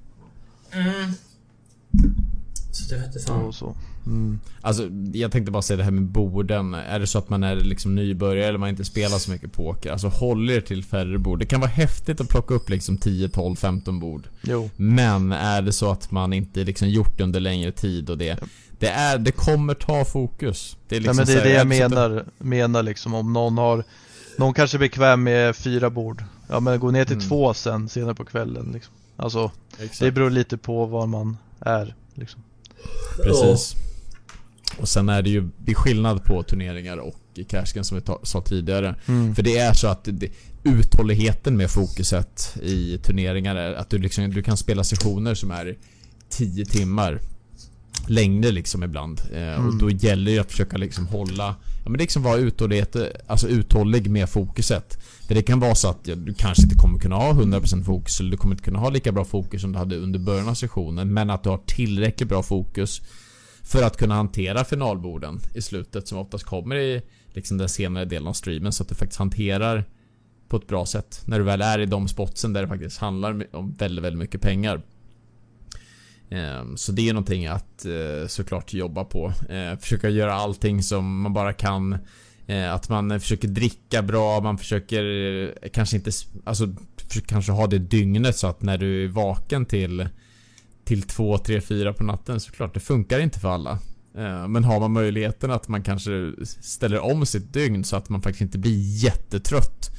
[2.73, 3.45] Så det vet inte fan.
[3.45, 3.77] Och så.
[4.07, 4.41] Mm.
[4.61, 6.75] Alltså jag tänkte bara säga det här med borden.
[6.75, 9.93] Är det så att man är liksom nybörjare eller man inte spelar så mycket poker.
[9.93, 11.39] Alltså håll er till färre bord.
[11.39, 14.29] Det kan vara häftigt att plocka upp liksom 10, 12, 15 bord.
[14.43, 18.19] Jo, Men är det så att man inte liksom gjort det under längre tid och
[18.19, 18.39] det
[18.79, 20.77] Det är, det kommer ta fokus.
[20.89, 23.85] Det är Nej, liksom men det är det jag menar, menar liksom om någon har
[24.39, 27.29] Någon kanske är bekväm med fyra bord Ja men gå ner till Mm.
[27.29, 28.95] två sen senare på kvällen liksom.
[29.17, 30.01] Alltså Exakt.
[30.01, 32.43] det beror lite på var man är liksom.
[33.23, 33.75] Precis.
[34.81, 37.17] Och sen är det ju det är skillnad på turneringar och
[37.49, 38.95] cashgen som vi ta, sa tidigare.
[39.07, 39.35] Mm.
[39.35, 40.29] För det är så att det,
[40.65, 45.77] uthålligheten med fokuset i turneringar är att du liksom, du kan spela sessioner som är
[46.29, 47.21] 10 timmar.
[48.07, 49.21] Längre liksom ibland.
[49.33, 49.79] Eh, Och Mm.
[49.79, 52.97] då gäller det att försöka liksom hålla Ja men liksom vara uthållighet,
[53.27, 54.99] alltså uthållig med fokuset.
[55.29, 58.21] För det kan vara så att ja, du kanske inte kommer kunna ha 100% fokus
[58.21, 60.55] eller du kommer inte kunna ha lika bra fokus som du hade under början av
[60.55, 61.13] sessionen.
[61.13, 63.03] Men att du har tillräckligt bra fokus
[63.65, 68.29] för att kunna hantera finalborden i slutet som oftast kommer i liksom den senare delen
[68.29, 69.85] av streamen så att du faktiskt hanterar
[70.49, 73.57] på ett bra sätt när du väl är i de spotsen där det faktiskt handlar
[73.57, 74.83] om väldigt, väldigt mycket pengar.
[76.31, 79.33] Ehm, så det är någonting att eh, såklart jobba på.
[79.49, 81.99] Eh, försöka göra allting som man bara kan.
[82.47, 86.11] Eh, att man försöker dricka bra, man försöker kanske inte,
[86.45, 86.69] alltså
[87.27, 90.09] kanske ha det dygnet så att när du är vaken till
[90.85, 92.75] till 2, 3, 4 på natten såklart.
[92.75, 93.79] Det funkar inte för alla.
[94.17, 98.23] Eh, Men har man möjligheten att man kanske ställer om sitt dygn så att man
[98.23, 99.91] faktiskt inte blir jättetrött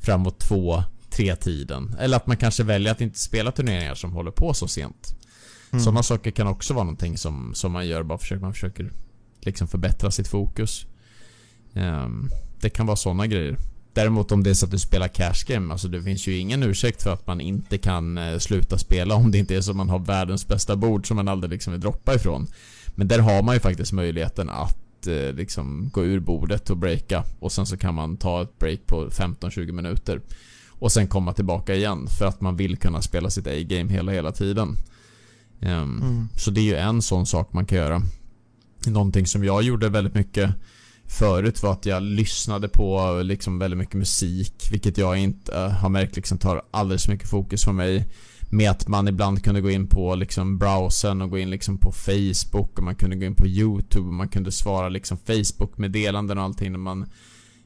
[0.00, 1.96] framåt 2, 3 tiden.
[1.98, 5.16] Eller att man kanske väljer att inte spela turneringar som håller på så sent.
[5.70, 5.84] Mm.
[5.84, 8.92] Sådana saker kan också vara någonting som, som man gör bara för att man försöker
[9.40, 10.86] liksom förbättra sitt fokus.
[11.74, 12.28] Ehm,
[12.60, 13.58] det kan vara sådana grejer.
[13.94, 16.62] Däremot om det är så att du spelar cash game, alltså det finns ju ingen
[16.62, 19.76] ursäkt för att man inte kan eh, sluta spela om det inte är så att
[19.76, 22.46] man har världens bästa bord som man aldrig liksom vill droppa ifrån.
[22.94, 27.24] Men där har man ju faktiskt möjligheten att eh, liksom gå ur bordet och breaka
[27.38, 30.20] och sen så kan man ta ett break på 15-20 minuter.
[30.68, 34.32] Och sen komma tillbaka igen för att man vill kunna spela sitt A-game hela, hela
[34.32, 34.76] tiden.
[35.60, 36.28] Ehm, Mm.
[36.36, 38.02] så det är ju en sån sak man kan göra.
[38.86, 40.50] Någonting som jag gjorde väldigt mycket
[41.18, 46.16] förut var att jag lyssnade på liksom väldigt mycket musik, vilket jag inte har märkt
[46.16, 48.08] liksom tar alldeles för mycket fokus från mig.
[48.50, 51.92] Med att man ibland kunde gå in på liksom browsern och gå in liksom på
[51.92, 56.44] Facebook och man kunde gå in på YouTube och man kunde svara liksom Facebook-meddelanden och
[56.44, 57.06] allting när man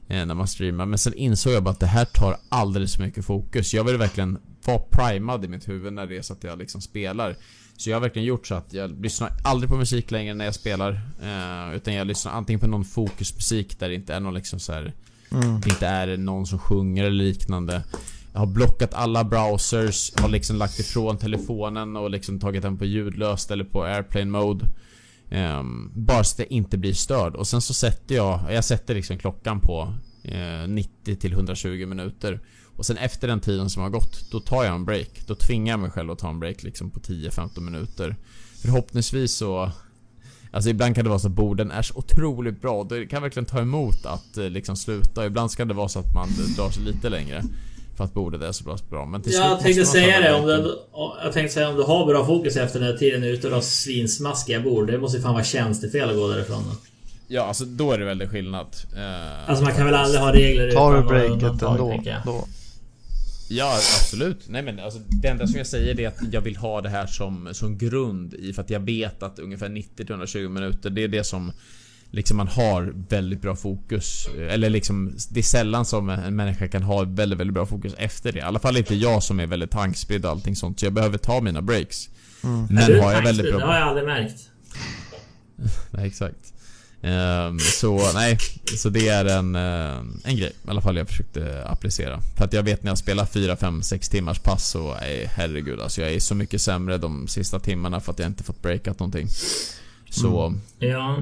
[0.07, 0.85] när man streamar.
[0.85, 3.73] Men sen insåg jag bara att det här tar alldeles för mycket fokus.
[3.73, 6.81] Jag vill verkligen vara primad i mitt huvud när det är så att jag liksom
[6.81, 7.35] spelar.
[7.77, 10.55] Så jag har verkligen gjort så att jag lyssnar aldrig på musik längre när jag
[10.55, 10.91] spelar.
[11.21, 14.73] Eh, utan jag lyssnar antingen på någon fokusmusik där det inte är någon liksom så
[14.73, 14.93] här,
[15.31, 15.61] Mm.
[15.61, 17.83] det inte är någon som sjunger eller liknande.
[18.33, 22.85] Jag har blockat alla browsers, har liksom lagt ifrån telefonen och liksom tagit den på
[22.85, 24.65] ljudlöst eller på airplane mode.
[25.31, 27.35] Um, bara så att jag inte blir störd.
[27.35, 31.85] Och sen så sätter jag, jag sätter liksom klockan på eh, uh, 90 till 120
[31.85, 32.39] minuter.
[32.75, 35.27] Och sen efter den tiden som har gått, då tar jag en break.
[35.27, 38.15] Då tvingar jag mig själv att ta en break liksom på 10-15 minuter.
[38.61, 39.71] Förhoppningsvis så
[40.51, 42.83] Alltså ibland kan det vara så att borden är så otroligt bra.
[42.83, 45.25] Det kan verkligen ta emot att eh, liksom sluta.
[45.25, 47.43] Ibland ska det vara så att man drar sig lite längre.
[47.97, 48.77] För att bordet är så bra.
[48.89, 49.05] bra.
[49.05, 50.77] Men till slut Jag tänkte säga det om du,
[51.23, 53.61] Jag tänkte säga om du har bra fokus efter den här tiden ute och har
[53.61, 54.87] svinsmaskiga bord.
[54.87, 56.75] Det måste ju fan vara tjänstefel att gå därifrån då.
[57.27, 58.67] Ja, alltså då är det väldigt skillnad.
[58.95, 62.47] Eh, Alltså man kan väl aldrig ha regler Tar du utan breaket ändå, då.
[63.49, 64.45] Ja, absolut.
[64.47, 67.07] Nej men alltså det enda som jag säger är att jag vill ha det här
[67.07, 71.23] som, som grund i för att jag vet att ungefär 90-120 minuter det är det
[71.23, 71.51] som
[72.11, 76.83] Liksom man har väldigt bra fokus Eller liksom Det är sällan som en människa kan
[76.83, 79.71] ha väldigt, väldigt bra fokus efter det I alla fall inte jag som är väldigt
[79.71, 82.09] tankspridd och allting sånt Så jag behöver ta mina breaks
[82.43, 82.63] Mm.
[82.63, 84.49] Är Men du har jag väldigt bra Det har jag aldrig märkt.
[85.91, 86.53] Nej, exakt.
[87.01, 88.37] Ehm, så nej,
[88.77, 92.21] så det är en, eh, en grej i alla fall jag försökte applicera.
[92.37, 95.81] För att jag vet när jag spelar 4, 5, 6 timmars pass så är herregud
[95.81, 98.99] alltså jag är så mycket sämre de sista timmarna för att jag inte fått breakat
[98.99, 99.27] någonting.
[100.09, 100.53] Så...
[100.79, 101.17] Ja.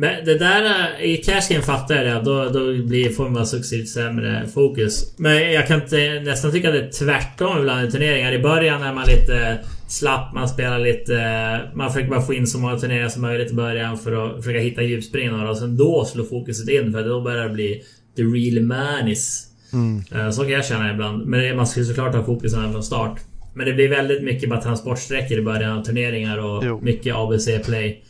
[0.00, 2.30] Men det där i cash game fattar jag det.
[2.30, 5.14] Då, då blir, får man successivt sämre fokus.
[5.18, 8.32] Men jag kan inte, nästan tycka att det är tvärtom ibland i turneringar.
[8.32, 11.60] I början är man lite slapp, man spelar lite...
[11.74, 14.58] Man försöker bara få in så många turneringar som möjligt i början för att försöka
[14.58, 15.50] hitta djupspringare.
[15.50, 17.82] Och sen då slår fokuset in för då börjar det bli
[18.16, 19.46] the real manis.
[19.72, 20.32] Mm.
[20.32, 21.26] Så kan jag känna ibland.
[21.26, 23.20] Men man ska såklart ha fokus från start.
[23.54, 26.80] Men det blir väldigt mycket bara transportsträckor i början av turneringar och jo.
[26.82, 28.04] mycket ABC-play.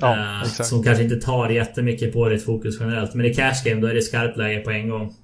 [0.00, 3.14] Ja, uh, som kanske inte tar jättemycket på ditt fokus generellt.
[3.14, 5.14] Men i cash game då är det skarpt läge på en gång.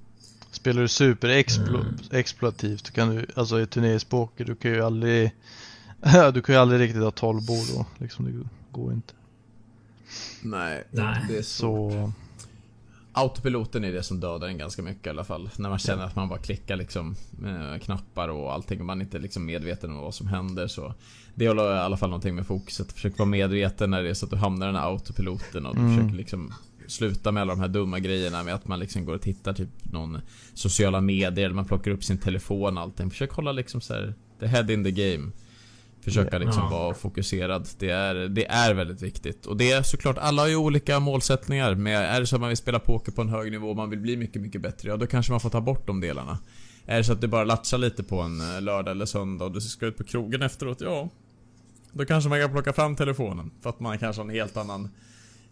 [0.51, 2.93] Spelar du superexploativt, mm.
[2.93, 5.31] kan du, alltså i turneringspoker, du kan ju aldrig...
[6.33, 7.85] du kan ju aldrig riktigt ha 12 bord då.
[7.97, 9.13] Liksom, det går inte.
[10.41, 11.25] Nej, Nej.
[11.29, 11.91] det är så...
[11.91, 12.11] så...
[13.17, 15.49] Autopiloten är det som dödar en ganska mycket i alla fall.
[15.57, 19.05] När man känner att man bara klickar liksom eh, knappar och allting och man är
[19.05, 20.93] inte liksom medveten om vad som händer så.
[21.35, 22.91] Det håller i alla fall någonting med fokuset.
[22.91, 25.75] Försök vara medveten när det är så att du hamnar i den här autopiloten och
[25.75, 25.95] du mm.
[25.95, 26.53] försöker liksom
[26.87, 29.69] sluta med alla de här dumma grejerna med att man liksom går och tittar typ
[29.83, 30.19] någon
[30.53, 33.09] sociala medier eller man plockar upp sin telefon och allting.
[33.09, 35.31] Försök hålla liksom så här, the head in the game.
[36.05, 36.69] Försöka liksom ja.
[36.69, 37.67] vara fokuserad.
[37.79, 39.45] Det är, det är väldigt viktigt.
[39.45, 41.75] Och det är såklart, alla har ju olika målsättningar.
[41.75, 43.89] Men är det så att man vill spela poker på en hög nivå och man
[43.89, 44.89] vill bli mycket, mycket bättre.
[44.89, 46.39] Ja, då kanske man får ta bort de delarna.
[46.85, 49.51] Är det så att du bara latchar lite på en eh, lördag eller söndag och
[49.51, 51.09] du ska ut på krogen efteråt, ja.
[51.91, 53.51] Då kanske man kan plocka fram telefonen.
[53.61, 54.89] För att man kanske har en helt annan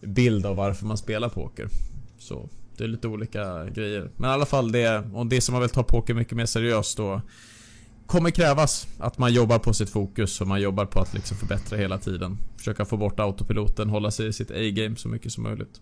[0.01, 1.67] bild av varför man spelar poker.
[2.19, 4.09] Så det är lite olika grejer.
[4.17, 6.97] Men i alla fall det, om det som man vill ta poker mycket mer seriöst
[6.97, 7.21] då
[8.07, 11.77] kommer krävas att man jobbar på sitt fokus och man jobbar på att liksom förbättra
[11.77, 12.37] hela tiden.
[12.57, 15.81] Försöka få bort autopiloten, hålla sig i sitt A-game så mycket som möjligt.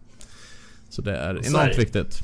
[0.89, 2.19] Så det är enormt viktigt.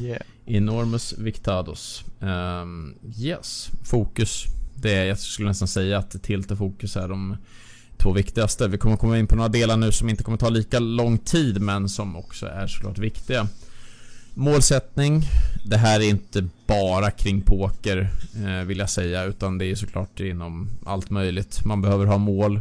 [0.00, 0.22] Yeah.
[0.46, 2.04] Enormus Victados.
[2.20, 4.44] Um, yes, fokus.
[4.74, 7.36] Det är, jag skulle nästan säga att tilt och fokus är de
[7.96, 8.68] två viktigaste.
[8.68, 11.60] Vi kommer komma in på några delar nu som inte kommer ta lika lång tid
[11.60, 13.48] men som också är såklart viktiga.
[14.38, 15.22] Målsättning.
[15.64, 20.20] Det här är inte bara kring poker eh, vill jag säga utan det är såklart
[20.20, 21.64] inom allt möjligt.
[21.64, 22.60] Man behöver ha mål.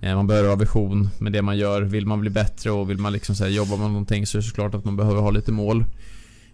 [0.00, 1.82] Eh, man behöver ha vision med det man gör.
[1.82, 4.48] Vill man bli bättre och vill man liksom säga jobba med någonting så är det
[4.48, 5.84] såklart att man behöver ha lite mål.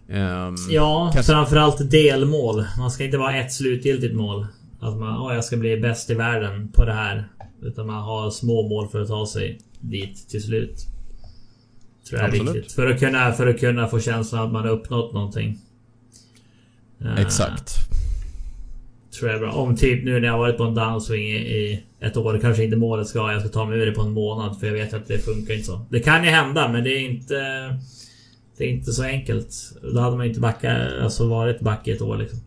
[0.09, 1.31] Um, ja, kanske...
[1.31, 2.65] framförallt delmål.
[2.77, 4.47] Man ska inte vara ett slutgiltigt mål.
[4.79, 7.27] Att man, oh, jag ska bli bäst i världen på det här.
[7.61, 10.96] Utan man har små mål för att ta sig dit till slut.
[12.09, 12.49] Tror jag Absolut.
[12.49, 12.71] är viktigt.
[12.71, 15.57] För att, kunna, för att kunna få känslan att man har uppnått någonting.
[17.01, 17.75] Eh, Exakt.
[17.77, 17.97] Uh,
[19.19, 19.51] tror jag är bra.
[19.51, 22.39] Om typ nu när jag varit på en downswing i, i ett år.
[22.41, 24.59] Kanske inte målet ska jag ska ta mig ur det på en månad.
[24.59, 25.85] För jag vet att det funkar inte så.
[25.89, 27.35] Det kan ju hända men det är inte...
[28.57, 29.53] Det är inte så enkelt.
[29.93, 32.39] Då hade man inte backat, alltså varit back i ett år liksom.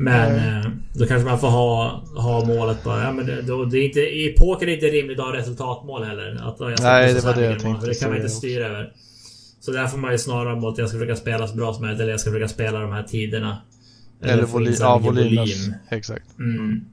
[0.00, 0.72] Men mm.
[0.94, 3.02] då kanske man får ha, ha målet bara.
[3.02, 5.32] Ja, men det, då, det är inte, I poker är det inte rimligt att ha
[5.32, 6.40] resultatmål heller.
[6.42, 7.80] Att, jag Nej, det var det jag tänkte.
[7.80, 8.92] För det kan man inte styra över.
[9.60, 11.84] Så där får man ju snarare mot att jag ska försöka spela så bra som
[11.84, 12.00] möjligt.
[12.00, 13.58] Eller jag ska försöka spela de här tiderna.
[14.22, 15.36] Eller, eller voly ja, volym.
[15.36, 15.74] volym.
[15.90, 16.38] Exakt.
[16.38, 16.84] Mm.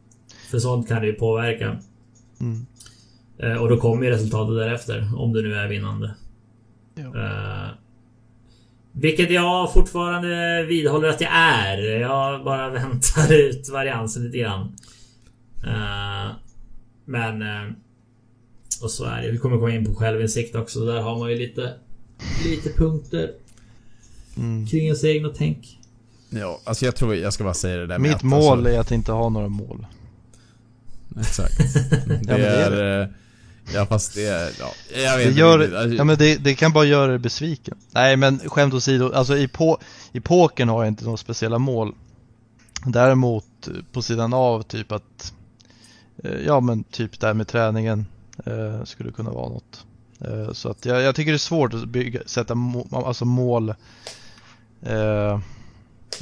[0.51, 1.77] För sånt kan det ju påverka.
[2.41, 2.65] Mm.
[3.39, 5.11] Eh, och då kommer ju resultatet därefter.
[5.17, 6.15] Om det nu är vinnande.
[6.99, 7.67] Uh,
[8.99, 11.77] vilket jag fortfarande vidhåller att jag är.
[11.77, 14.75] Jag bara väntar ut variansen lite grann.
[15.67, 16.35] Uh,
[17.05, 17.41] men...
[17.41, 17.71] Uh,
[18.81, 19.31] och så är det.
[19.31, 20.85] Vi kommer komma in på självinsikt också.
[20.85, 21.73] Där har man ju lite...
[22.45, 23.31] Lite punkter.
[24.37, 24.67] Mm.
[24.67, 25.79] Kring ens egna tänk.
[26.29, 28.73] Ja, alltså jag tror jag ska bara säga det där Mitt mål alltså.
[28.73, 29.85] är att inte ha några mål.
[31.19, 31.57] Exakt.
[32.07, 32.71] Det, ja, det är...
[32.71, 33.07] är eh,
[33.73, 35.95] Ja fast det ja, jag vet det gör, inte.
[35.95, 37.77] Ja men det, det, kan bara göra dig besviken.
[37.91, 39.79] Nej men skämt åsido, alltså i, på,
[40.11, 41.93] i pokern har jag inte några speciella mål.
[42.85, 43.45] Däremot
[43.91, 45.33] på sidan av typ att,
[46.23, 48.05] eh, ja men typ där med träningen
[48.45, 49.85] eh, skulle kunna vara något.
[50.21, 53.69] Eh, så att jag, jag, tycker det är svårt att bygga, sätta må, alltså mål
[54.81, 55.39] eh,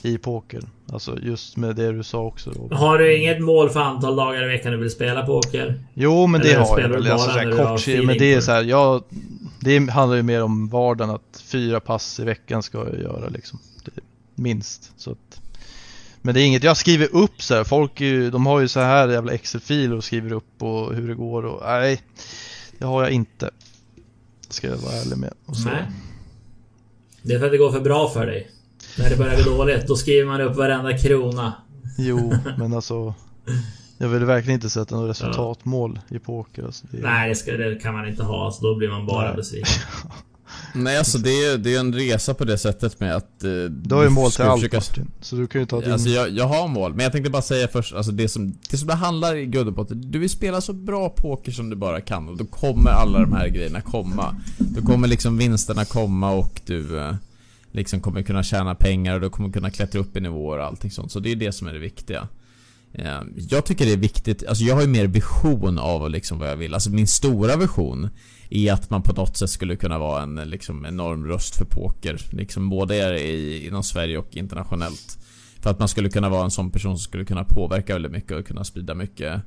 [0.02, 0.62] i poker.
[0.94, 2.68] Alltså just med det du sa också.
[2.72, 5.80] Har du inget mål för antal dagar i veckan du vill spela poker?
[5.94, 7.12] Jo men Eller det har jag väl.
[7.12, 9.04] Alltså, såhär, kort, men det är så här, jag,
[9.60, 13.60] det handlar ju mer om vardagen att fyra pass i veckan ska jag göra liksom.
[14.36, 14.92] minst.
[14.98, 15.42] Så att,
[16.22, 17.64] men det är inget jag skriver upp så här.
[17.64, 21.16] Folk ju, de har ju så här jävla Excel-filer och skriver upp och hur det
[21.16, 22.02] går och nej.
[22.78, 23.50] Det har jag inte.
[24.50, 25.34] Ska jag vara ärlig med.
[25.46, 25.70] Och så.
[25.70, 25.86] Nej.
[27.22, 28.52] Det är för att det går för bra för dig.
[28.98, 31.54] När det börjar gå dåligt, då skriver man upp varenda krona.
[31.98, 33.14] Jo, men alltså...
[33.98, 36.16] Jag vill verkligen inte sätta något resultatmål ja.
[36.16, 36.64] i poker.
[36.64, 36.98] Alltså, det...
[36.98, 38.46] Nej, det, ska, det, kan man inte ha.
[38.46, 39.36] Alltså, då blir man bara Nej.
[39.36, 39.74] besviken.
[40.74, 43.44] Nej alltså det är, det är en resa på det sättet med att...
[43.44, 44.78] Eh, du har ju mål till allt försöka...
[44.78, 45.92] Martin, så du kan ju ta din...
[45.92, 48.78] Alltså jag, jag har mål, men jag tänkte bara säga först, alltså det som det,
[48.78, 52.30] som det handlar i Guddepott, du vill spela så bra poker som du bara kan
[52.30, 54.36] och då kommer alla de här grejerna komma.
[54.58, 57.14] Då kommer liksom vinsterna komma och du eh,
[57.76, 60.92] liksom kommer kunna tjäna pengar och du kommer kunna klättra upp i nivåer och allting
[60.92, 61.12] sånt.
[61.12, 62.28] Så det är det som är det viktiga.
[62.94, 66.50] Ehm, jag tycker det är viktigt, alltså jag har ju mer vision av liksom vad
[66.50, 66.74] jag vill.
[66.74, 68.10] Alltså min stora vision
[68.50, 72.18] är att man på något sätt skulle kunna vara en liksom, enorm röst för poker.
[72.32, 75.18] Liksom både i, inom Sverige och internationellt.
[75.60, 78.32] För att man skulle kunna vara en sån person som skulle kunna påverka väldigt mycket
[78.32, 79.42] och kunna sprida mycket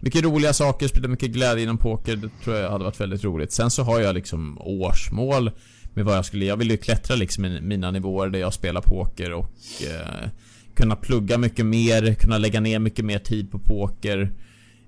[0.00, 2.16] mycket roliga saker, sprida mycket glädje inom poker.
[2.16, 3.52] Det tror jag hade varit väldigt roligt.
[3.52, 5.50] Sen så har jag liksom årsmål
[5.94, 6.44] med vad jag skulle...
[6.44, 9.50] Jag vill ju klättra liksom i mina nivåer där jag spelar poker och
[9.90, 10.28] eh,
[10.74, 14.32] kunna plugga mycket mer, kunna lägga ner mycket mer tid på poker.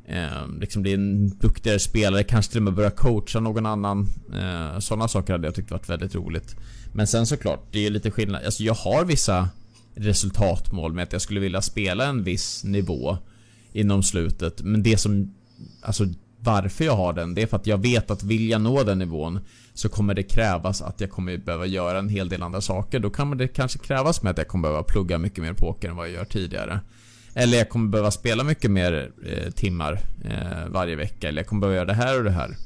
[0.09, 4.09] Eh, liksom bli en duktigare spelare, kanske till och med börja coacha någon annan.
[4.35, 6.57] Eh, Sådana saker hade jag tyckt varit väldigt roligt.
[6.93, 8.45] Men sen såklart, det är lite skillnad.
[8.45, 9.49] Alltså jag har vissa
[9.95, 13.19] resultatmål med att jag skulle vilja spela en viss nivå
[13.73, 14.63] inom slutet.
[14.63, 15.35] Men det som...
[15.83, 16.07] Alltså
[16.41, 18.99] varför jag har den, det är för att jag vet att vill jag nå den
[18.99, 19.41] nivån
[19.77, 22.99] så kommer det krävas att jag kommer behöva göra en hel del andra saker.
[23.01, 25.97] Då kommer det kanske krävas med att jag kommer behöva plugga mycket mer poker än
[25.97, 26.81] vad jag gör tidigare.
[27.35, 31.29] Eller jag kommer behöva spela mycket mer eh, timmar eh, varje vecka.
[31.29, 32.57] Eller jag kommer behöva göra det här och det här.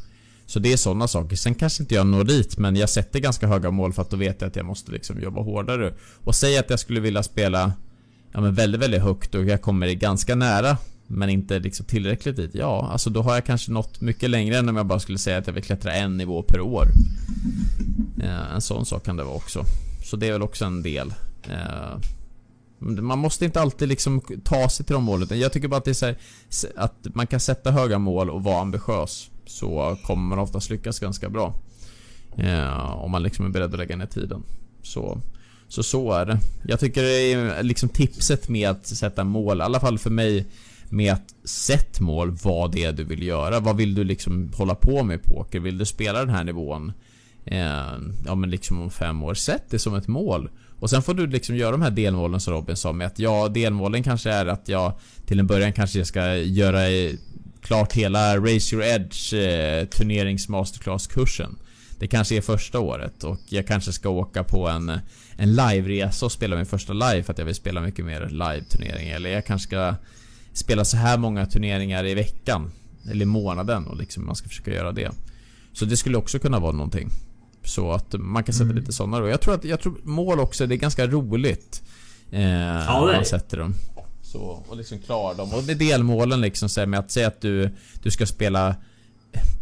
[0.46, 1.36] Så det är sådana saker.
[1.36, 4.16] Sen kanske inte jag når dit, men jag sätter ganska höga mål för att då
[4.16, 5.94] vet jag att jag måste liksom jobba hårdare.
[6.24, 7.72] Och säg att jag skulle vilja spela
[8.32, 10.76] ja, men väldigt, väldigt högt och jag kommer ganska nära
[11.12, 12.50] men inte liksom tillräckligt dit.
[12.54, 15.38] Ja, alltså då har jag kanske nått mycket längre än om jag bara skulle säga
[15.38, 16.88] att jag vill klättra en nivå per år.
[18.22, 19.64] Eh, en sån sak kan det vara också.
[20.04, 21.14] Så det är väl också en del.
[21.42, 21.98] Eh,
[22.78, 25.40] man måste inte alltid liksom ta sig till de målen.
[25.40, 26.16] Jag tycker bara att det är så här,
[26.76, 29.30] att man kan sätta höga mål och vara ambitiös.
[29.46, 31.54] Så kommer man oftast lyckas ganska bra.
[32.36, 34.42] Eh, om man liksom är beredd att lägga ner tiden.
[34.82, 35.20] Så,
[35.68, 36.38] så så är det.
[36.64, 40.46] Jag tycker det är liksom tipset med att sätta mål, i alla fall för mig
[40.90, 43.60] med att sätt mål vad det är du vill göra.
[43.60, 45.60] Vad vill du liksom hålla på med i poker?
[45.60, 46.92] Vill du spela den här nivån?
[47.44, 49.34] Eh, ja men liksom om fem år.
[49.34, 50.50] Sätt det som ett mål.
[50.78, 53.48] Och sen får du liksom göra de här delmålen som Robin sa med att ja,
[53.48, 54.92] delmålen kanske är att jag
[55.26, 56.80] till en början kanske ska göra
[57.60, 61.58] klart hela Raise Your Edge eh, turnerings masterclass-kursen.
[61.98, 64.88] Det kanske är första året och jag kanske ska åka på en,
[65.36, 69.08] en live-resa och spela min första live för att jag vill spela mycket mer live-turnering.
[69.08, 69.94] Eller jag kanske ska
[70.52, 72.72] spela så här många turneringar i veckan.
[73.10, 75.10] Eller i månaden och liksom man ska försöka göra det.
[75.72, 77.10] Så det skulle också kunna vara någonting.
[77.64, 78.76] Så att man kan sätta mm.
[78.76, 79.28] lite sådana då.
[79.28, 81.82] Jag tror att jag tror mål också, det är ganska roligt.
[82.30, 83.74] Eh, ja, det man sätter dem.
[84.22, 85.54] Så, och liksom klara dem.
[85.54, 87.70] Och det är delmålen liksom så med att säga att du,
[88.02, 88.76] du ska spela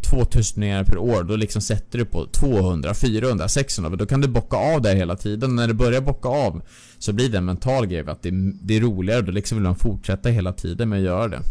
[0.09, 3.95] 2000 turneringar per år, då liksom sätter du på 200, 400, 600.
[3.95, 5.55] Då kan du bocka av där hela tiden.
[5.55, 6.61] När du börjar bocka av
[6.97, 8.31] så blir det en mental grej att det,
[8.61, 9.21] det är roligare.
[9.21, 11.41] Då liksom vill man fortsätta hela tiden med att göra det.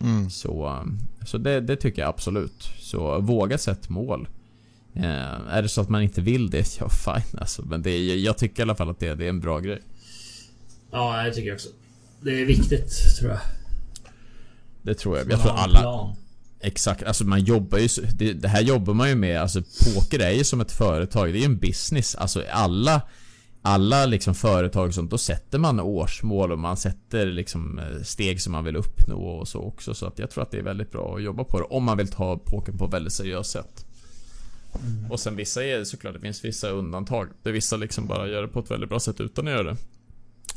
[0.00, 0.30] Mm.
[0.30, 0.84] Så,
[1.26, 2.68] så det, det, tycker jag absolut.
[2.78, 4.28] Så våga sätta mål.
[4.94, 7.62] Eh, är det så att man inte vill det, ja fine alltså.
[7.62, 9.82] Men det är, jag tycker i alla fall att det, det är en bra grej.
[10.90, 11.68] Ja, jag tycker också.
[12.20, 13.40] Det är viktigt, tror jag.
[14.82, 15.30] Det tror jag.
[15.30, 16.14] Jag tror alla...
[16.62, 20.30] Exakt, alltså man jobbar ju det, det, här jobbar man ju med, alltså poker är
[20.30, 22.14] ju som ett företag, det är ju en business.
[22.14, 23.02] Alltså alla
[23.62, 28.40] alla liksom företag och sånt, då sätter man årsmål och man sätter liksom eh, steg
[28.40, 29.94] som man vill uppnå och så också.
[29.94, 31.96] Så att jag tror att det är väldigt bra att jobba på det om man
[31.96, 33.86] vill ta poker på ett väldigt seriöst sätt.
[34.82, 35.10] Mm.
[35.10, 37.28] Och sen vissa är såklart, det finns vissa undantag.
[37.42, 39.76] Där vissa liksom bara gör det på ett väldigt bra sätt utan att göra det.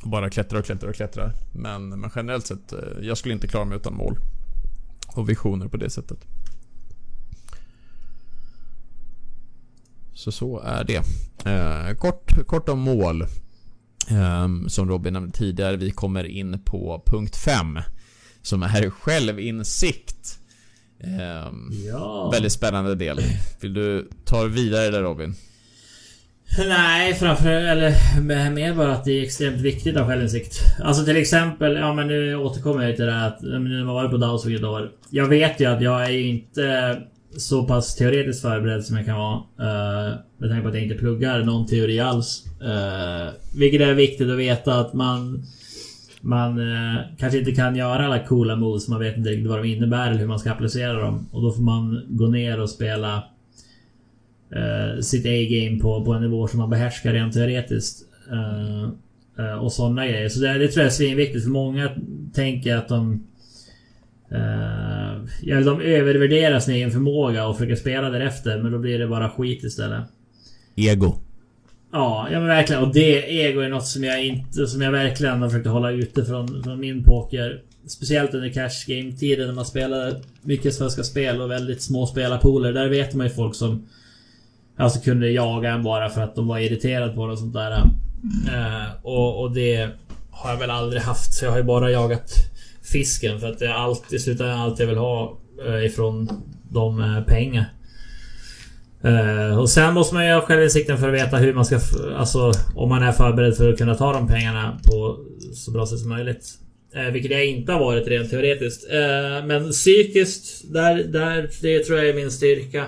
[0.04, 1.34] Bara klättrar och klättrar och klättrar.
[1.54, 4.18] Men, men generellt sett, eh, jag skulle inte klara mig utan mål
[5.14, 6.26] och visioner på det sättet.
[10.14, 11.04] Så så är det.
[11.46, 13.22] Eh, kort, kort om mål.
[14.10, 17.80] Eh, som Robin nämnde tidigare, vi kommer in på punkt 5.
[18.42, 20.40] Som är självinsikt.
[21.00, 21.52] Eh,
[21.88, 22.30] ja.
[22.32, 23.20] Väldigt spännande del.
[23.60, 25.36] Vill du ta vidare där Robin?
[26.58, 27.92] Nej, framför eller
[28.52, 30.60] mer bara att det är extremt viktigt av självinsikt.
[30.84, 33.96] Alltså till exempel, ja men nu återkommer jag till det här att nu när man
[33.96, 34.92] varit på DAO ett år.
[35.10, 36.98] Jag vet ju att jag är ju inte
[37.38, 39.36] så pass teoretiskt förberedd som jag kan vara.
[39.36, 42.44] Uh, med tanke på att jag inte pluggar någon teori alls.
[42.62, 45.44] Uh, vilket är viktigt att veta att man
[46.22, 48.88] man uh, kanske inte kan göra alla coola moves.
[48.88, 51.28] Man vet inte riktigt vad de innebär eller hur man ska applicera dem.
[51.32, 53.24] Och då får man gå ner och spela
[54.56, 58.06] uh, sitt A-game på, på en nivå som man behärskar rent teoretiskt.
[58.32, 58.90] Uh,
[59.40, 60.30] uh, och sådana grejer.
[60.30, 61.44] Så det, det tror jag är svinviktigt.
[61.44, 61.90] För många
[62.34, 63.28] tänker att de...
[65.42, 68.62] ja, de övervärderar sin egen förmåga och försöker spela därefter.
[68.62, 70.04] Men då blir det bara skit istället.
[70.76, 71.16] Ego.
[71.92, 72.84] Ja, ja men verkligen.
[72.84, 74.68] Och det ego är något som jag inte...
[74.68, 77.62] Som jag verkligen har försökt hålla ute från, från min poker.
[77.88, 82.74] Speciellt under cash game-tiden när man spelar mycket svenska spel och väldigt små spelarpooler.
[82.74, 83.88] Där vet man ju folk som...
[84.78, 87.72] Alltså kunde jaga en bara för att de var irriterade på det och sånt där.
[88.48, 89.90] Eh, och, och det
[90.32, 91.34] har jag väl aldrig haft.
[91.34, 92.34] Så jag har ju bara jagat
[92.84, 96.30] fisken för att det är allt, i slutändan allt jag vill ha eh, ifrån
[96.70, 97.66] de eh, pengar.
[99.06, 101.80] Uh, och sen måste man ju ha självinsikten för att veta hur man ska...
[102.18, 105.18] Alltså om man är förberedd för att kunna ta de pengarna på
[105.54, 106.46] så bra sätt som möjligt.
[106.96, 108.84] Uh, vilket jag inte har varit rent teoretiskt.
[108.94, 112.86] Uh, men psykiskt, där, där, det tror jag är min styrka.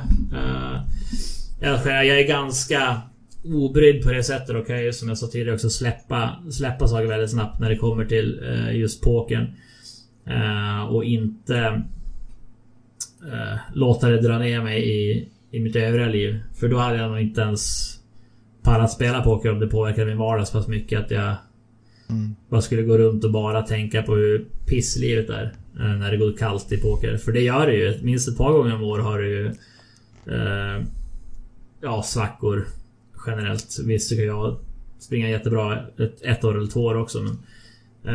[1.60, 3.02] Jag, jag är ganska
[3.44, 7.08] obrydd på det sättet och kan ju som jag sa tidigare också släppa, släppa saker
[7.08, 8.42] väldigt snabbt när det kommer till
[8.72, 9.48] just pokern.
[10.90, 11.84] Och inte
[13.74, 16.40] låta det dra ner mig i i mitt övriga liv.
[16.54, 17.94] För då hade jag nog inte ens
[18.64, 21.36] pallat spela poker om det påverkade min vardag så pass mycket att jag
[22.10, 22.36] mm.
[22.50, 25.54] bara skulle gå runt och bara tänka på hur pisslivet är.
[25.80, 27.18] Eh, när det går kallt i poker.
[27.18, 28.00] För det gör det ju.
[28.02, 29.46] Minst ett par gånger om året har du ju...
[30.36, 30.84] Eh,
[31.82, 32.68] ja, svackor.
[33.28, 33.80] Generellt.
[33.86, 34.58] Visst tycker jag
[35.00, 37.22] springa jättebra ett, ett år eller två år också.
[37.22, 37.38] Men,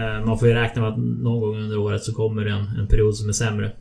[0.00, 2.66] eh, man får ju räkna med att någon gång under året så kommer det en,
[2.78, 3.72] en period som är sämre.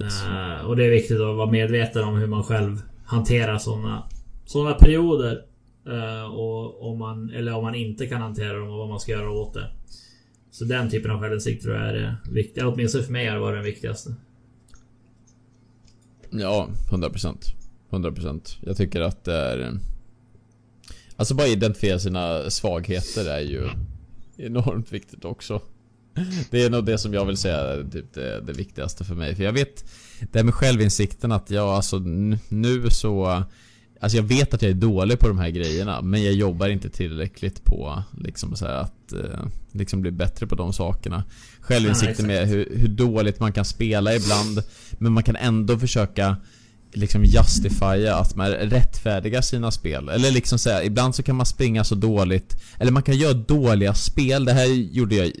[0.00, 4.02] Uh, och det är viktigt att vara medveten om hur man själv hanterar sådana
[4.44, 5.42] såna perioder.
[5.88, 9.12] Uh, och om man, eller om man inte kan hantera dem och vad man ska
[9.12, 9.70] göra åt det.
[10.50, 12.68] Så den typen av självinsikt tror jag är det viktiga.
[12.68, 14.14] Åtminstone för mig har det varit den viktigaste.
[16.30, 17.36] Ja, 100%.
[17.90, 18.56] 100%.
[18.60, 19.78] Jag tycker att det är...
[21.16, 23.68] Alltså bara identifiera sina svagheter är ju
[24.36, 25.60] enormt viktigt också.
[26.50, 29.34] Det är nog det som jag vill säga typ det, det viktigaste för mig.
[29.34, 29.84] För jag vet
[30.32, 31.98] det här med självinsikten att jag alltså
[32.48, 33.44] nu så
[34.00, 36.90] Alltså jag vet att jag är dålig på de här grejerna men jag jobbar inte
[36.90, 39.40] tillräckligt på liksom så att eh,
[39.72, 41.24] liksom bli bättre på de sakerna.
[41.60, 44.62] Självinsikten med hur, hur dåligt man kan spela ibland
[44.92, 46.36] men man kan ändå försöka
[46.92, 50.08] liksom justifiera att man rättfärdigar sina spel.
[50.08, 52.56] Eller liksom säga, ibland så kan man springa så dåligt.
[52.78, 54.44] Eller man kan göra dåliga spel.
[54.44, 55.32] Det här gjorde jag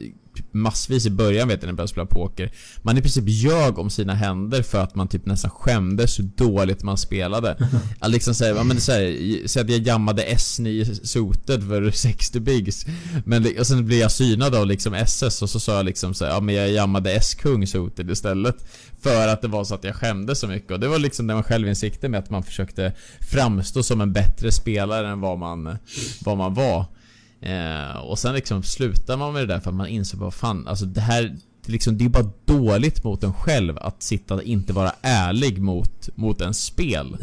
[0.52, 2.52] massvis i början vet jag när jag började spela poker.
[2.82, 6.82] Man i princip ljög om sina händer för att man typ nästan skämdes hur dåligt
[6.82, 7.56] man spelade.
[7.98, 12.86] Att liksom säga, ja men säg att jag jammade S9 sotet för 60 bigs.
[13.24, 16.24] Men och sen blev jag synad av liksom SS och så sa jag liksom så
[16.24, 18.56] här, ja men jag jammade S-kung sotet istället.
[19.00, 21.42] För att det var så att jag skämdes så mycket och det var liksom den
[21.42, 25.78] självinsikten med att man försökte framstå som en bättre spelare än vad man,
[26.24, 26.84] vad man var.
[27.40, 30.68] Eh, och sen liksom slutar man med det där för att man inser vad fan,
[30.68, 34.72] alltså det här liksom, det är bara dåligt mot en själv att sitta och inte
[34.72, 37.16] vara ärlig mot, mot en spel.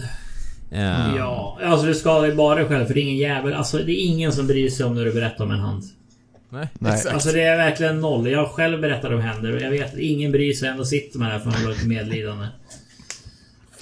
[0.71, 1.15] Eh.
[1.17, 3.91] Ja, alltså du skadar ju bara dig själv för det är ingen jävel, alltså det
[3.91, 5.83] är ingen som bryr sig om när du berättar om en hand.
[6.49, 6.93] Nej, Nej.
[6.93, 7.13] Exakt.
[7.13, 8.31] Alltså det är verkligen noll.
[8.31, 10.69] Jag själv berättar om händer och jag vet att ingen bryr sig.
[10.69, 12.45] Ändå sitter man här för att man har lite medlidande.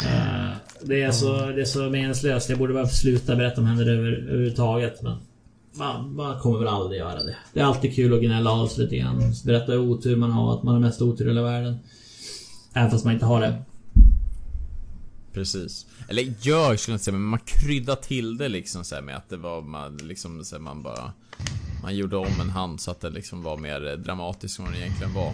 [0.03, 0.51] Uh,
[0.81, 2.49] det, är så, det är så meningslöst.
[2.49, 5.01] Jag borde bara sluta berätta om händer över, överhuvudtaget.
[5.01, 5.17] Men
[5.73, 7.35] man, man kommer väl aldrig göra det.
[7.53, 9.33] Det är alltid kul att gnälla av sig lite grann.
[9.45, 11.79] Berätta hur otur man har, att man har mest otur i hela världen.
[12.73, 13.63] Även fast man inte har det.
[15.33, 15.85] Precis.
[16.07, 19.29] Eller gör skulle jag inte säga, men man kryddar till det liksom så med att
[19.29, 21.11] det var man liksom så man bara...
[21.83, 24.79] Man gjorde om en hand så att det liksom var mer dramatiskt än vad det
[24.79, 25.31] egentligen var.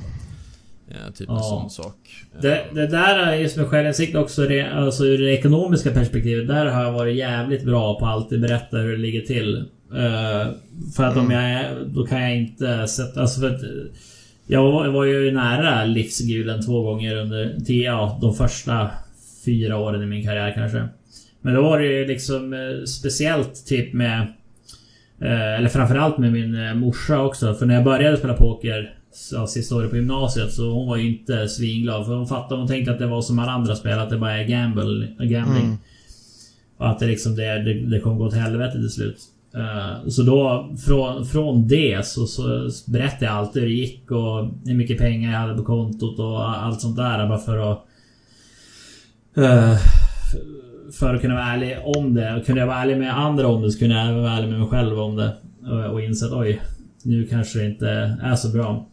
[0.88, 1.38] Ja, typ ja.
[1.38, 2.26] en sån sak.
[2.42, 6.48] Det, det där är just med självinsikt också, det, alltså ur det ekonomiska perspektivet.
[6.48, 9.66] Där har jag varit jävligt bra på att alltid berätta hur det ligger till.
[9.92, 10.54] Uh,
[10.96, 11.26] för att mm.
[11.26, 13.22] om jag är, Då kan jag inte sätta...
[13.22, 13.62] Alltså för att,
[14.48, 18.90] jag var, jag var ju nära livsgulen två gånger under ja, de första
[19.46, 20.88] fyra åren i min karriär kanske.
[21.42, 24.22] Men då var det ju liksom eh, speciellt typ med...
[25.22, 27.54] Eh, eller framförallt med min morsa också.
[27.54, 28.98] För när jag började spela poker
[29.32, 32.06] ja, sista året på gymnasiet så hon var ju inte svinglad.
[32.06, 34.38] För hon fattade, hon tänkte att det var som alla andra spel, att det bara
[34.38, 35.66] är gamble, gambling.
[35.66, 35.78] Mm.
[36.78, 39.18] Och att det liksom det, det, det kommer gå åt helvete till slut.
[39.58, 44.52] Eh, så då från, från det så, så berättade jag alltid hur det gick och
[44.66, 47.86] hur mycket pengar jag hade på kontot och allt sånt där bara för att...
[49.38, 49.78] Eh,
[50.94, 52.36] för att kunna vara ärlig om det.
[52.36, 54.60] Och kunde jag vara ärlig med andra om det så kunde jag vara ärlig med
[54.60, 55.34] mig själv om det.
[55.92, 56.62] Och, inse att oj,
[57.04, 58.88] nu kanske det inte är så bra.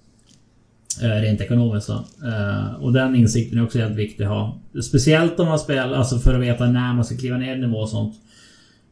[1.02, 2.04] Eh, rent ekonomiskt då.
[2.80, 4.58] och den insikten är också helt viktig att ha.
[4.82, 7.78] Speciellt om man spelar, alltså för att veta när man ska kliva ner i nivå
[7.78, 8.14] och sånt.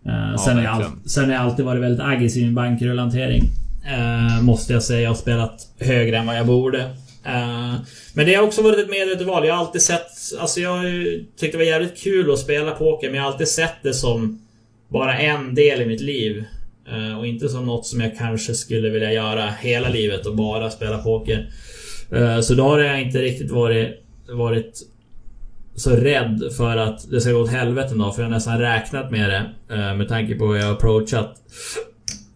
[0.07, 2.55] Uh, ja, sen, har jag all, sen har jag alltid varit väldigt aggressiv i min
[2.55, 3.43] bankrullhantering.
[3.43, 5.01] Uh, måste jag säga.
[5.01, 6.79] Jag har spelat högre än vad jag borde.
[7.27, 7.75] Uh,
[8.15, 9.47] men det har också varit ett medvetet val.
[9.47, 10.07] Jag har alltid sett...
[10.41, 10.85] Alltså jag
[11.37, 14.39] tyckte det var jävligt kul att spela poker men jag har alltid sett det som...
[14.89, 16.45] bara en del i mitt liv.
[16.89, 20.71] Eh, och inte som något som jag kanske skulle vilja göra hela livet och bara
[20.71, 21.49] spela poker.
[22.13, 24.81] Eh, så då har jag inte riktigt varit, varit
[25.75, 28.13] så rädd för att det ska gå åt helvete då.
[28.13, 29.75] För jag har nästan räknat med det.
[29.75, 31.37] Eh, med tanke på hur jag har approachat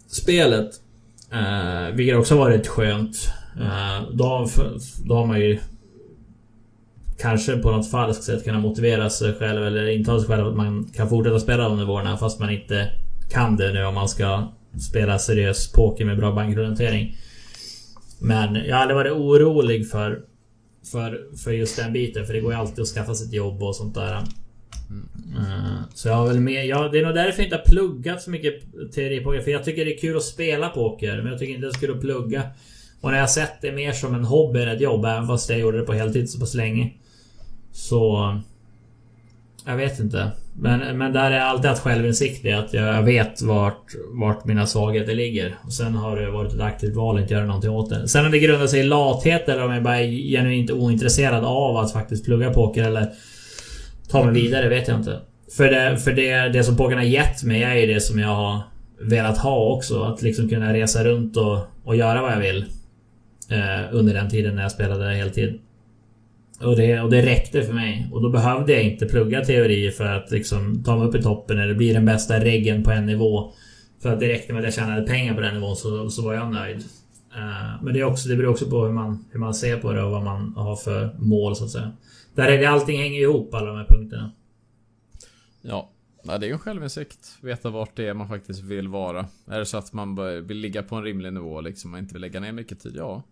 [0.09, 0.70] spelet.
[1.32, 3.16] Eh, vilket också har varit skönt.
[3.61, 4.49] Eh, då,
[5.05, 5.59] då har man ju
[7.18, 10.84] kanske på något falskt sätt kunna motivera sig själv eller intala sig själv att man
[10.95, 12.89] kan fortsätta spela de nivåerna fast man inte
[13.30, 14.53] kan det nu om man ska
[14.91, 17.16] spela seriös poker med bra bankrundhantering.
[18.20, 20.20] Men jag har aldrig varit orolig för,
[20.93, 23.62] för, för just den biten för det går ju alltid att skaffa sig ett jobb
[23.62, 24.24] och sånt där.
[24.91, 25.82] Mm.
[25.95, 28.30] Så jag har väl med, ja, det är nog därför jag inte har pluggat så
[28.30, 28.62] mycket
[28.95, 29.41] teoripoker.
[29.41, 31.16] För jag tycker det är kul att spela poker.
[31.16, 32.43] Men jag tycker inte det är kul att plugga.
[33.01, 35.05] Och när jag sett det mer som en hobby än ett jobb.
[35.05, 36.93] Även fast jag gjorde det på heltid så pass länge.
[37.72, 38.41] Så...
[39.64, 40.32] Jag vet inte.
[40.59, 43.84] Men, men där är alltid att självinsikt i att jag vet vart,
[44.20, 45.54] vart mina svagheter ligger.
[45.64, 48.09] Och sen har det varit ett aktivt val att inte göra någonting åt det.
[48.09, 51.76] Sen om det grundar sig i lathet eller om jag bara är genuint ointresserad av
[51.76, 53.09] att faktiskt plugga poker eller
[54.11, 55.20] ta mig vidare vet jag inte.
[55.57, 58.28] För det, för det, det som pokern har gett mig är ju det som jag
[58.28, 58.61] har
[59.00, 60.02] velat ha också.
[60.02, 62.64] Att liksom kunna resa runt och, och göra vad jag vill.
[63.50, 65.61] Eh, under den tiden när jag spelade heltid.
[66.61, 68.09] Och det, och det räckte för mig.
[68.12, 71.59] Och då behövde jag inte plugga teori för att liksom ta mig upp i toppen
[71.59, 73.52] eller bli den bästa reggen på en nivå.
[74.02, 76.34] För att det räckte med att jag tjänade pengar på den nivån så, så var
[76.34, 76.76] jag nöjd.
[77.36, 79.92] Uh, men det, är också, det beror också på hur man, hur man ser på
[79.92, 81.92] det och vad man har för mål så att säga.
[82.34, 84.32] Där är det, allting hänger ihop alla de här punkterna.
[85.62, 85.90] Ja,
[86.28, 87.38] Ja, det är ju en självinsikt.
[87.40, 89.26] Veta vart det är man faktiskt vill vara.
[89.46, 92.22] Är det så att man vill ligga på en rimlig nivå liksom och inte vill
[92.22, 93.22] lägga ner mycket tid, ja.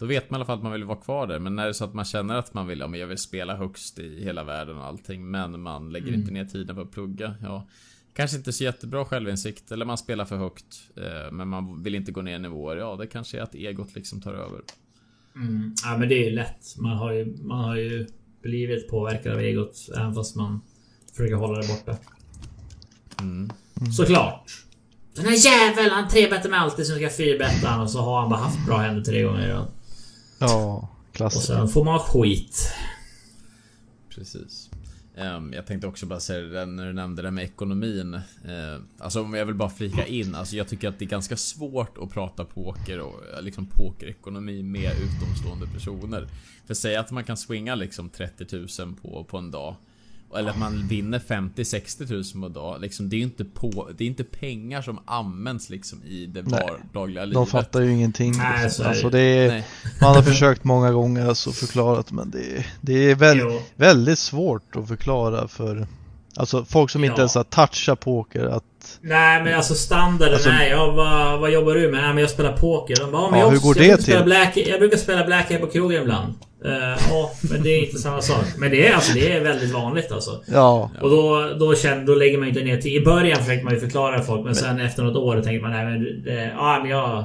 [0.00, 1.38] Då vet man i alla fall att man vill vara kvar där.
[1.38, 3.18] Men när det är så att man känner att man vill, ja men jag vill
[3.18, 5.30] spela högst i hela världen och allting.
[5.30, 6.20] Men man lägger mm.
[6.20, 7.34] inte ner tiden på att plugga.
[7.42, 7.68] Ja,
[8.14, 9.72] kanske inte så jättebra självinsikt.
[9.72, 10.90] Eller man spelar för högt.
[10.96, 12.76] Eh, men man vill inte gå ner i nivåer.
[12.76, 14.60] Ja, det kanske är att egot liksom tar över.
[15.34, 15.74] Mm.
[15.84, 16.76] Ja men det är ju lätt.
[16.78, 18.06] Man har ju, man har ju
[18.42, 19.88] blivit påverkad av egot.
[19.96, 20.60] Även fast man
[21.12, 21.96] försöker hålla det borta.
[23.20, 23.50] Mm.
[23.80, 23.92] Mm.
[23.92, 24.50] Såklart.
[25.14, 28.40] Den här jäveln, han trebettar med alltid som ska fyrbetta och så har han bara
[28.40, 29.66] haft bra händer tre gånger i rad.
[30.40, 31.38] Ja, klassiker.
[31.38, 32.72] Och sen får man skit.
[34.14, 34.70] Precis.
[35.16, 38.14] Um, jag tänkte också bara säga det när du nämnde det med ekonomin.
[38.14, 40.34] Uh, alltså om jag vill bara flika in.
[40.34, 44.92] Alltså jag tycker att det är ganska svårt att prata poker och liksom pokerekonomi med
[44.92, 46.28] utomstående personer.
[46.66, 49.76] För säga att man kan swinga liksom 30 000 på, på en dag.
[50.38, 52.80] Eller att man vinner 50-60 tusen per dag.
[52.80, 57.24] Liksom, det är inte, på, det är inte pengar som används liksom i det vardagliga
[57.24, 57.34] livet.
[57.34, 58.32] De fattar ju ingenting.
[58.38, 58.86] Nej, liksom.
[58.86, 59.64] alltså, det är,
[60.00, 63.38] man har försökt många gånger alltså förklarat men det är, det är väl,
[63.76, 65.86] väldigt svårt att förklara för
[66.36, 68.64] Alltså folk som inte ens har touchat poker att
[69.00, 72.02] Nej men alltså standarden alltså, är ja, vad, vad jobbar du med?
[72.02, 72.96] Nej men jag spelar poker.
[72.96, 74.24] De bara, men ja, jag, hur går jag det till?
[74.24, 76.34] Black, jag brukar spela blackjack på krogen ibland.
[76.64, 76.72] Uh,
[77.10, 78.44] ja, men det är inte samma sak.
[78.58, 80.42] Men det är alltså det är väldigt vanligt alltså.
[80.46, 80.90] Ja.
[81.00, 83.02] Och då, då, känner, då lägger man inte ner tid.
[83.02, 85.62] I början försökte man ju förklara för folk men, men sen efter något år tänkte
[85.62, 86.24] man nej men...
[86.24, 87.24] Det, ja men jag...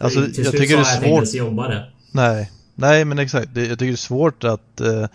[0.00, 1.06] Alltså jag tycker det är svårt...
[1.06, 1.84] Jag inte jobba det.
[2.12, 2.50] Nej.
[2.74, 3.48] Nej men exakt.
[3.54, 4.80] Det, jag tycker det är svårt att...
[4.80, 5.06] Uh,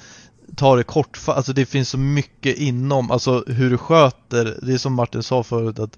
[0.55, 4.77] ta det kort, alltså det finns så mycket inom, alltså hur du sköter, det är
[4.77, 5.97] som Martin sa förut att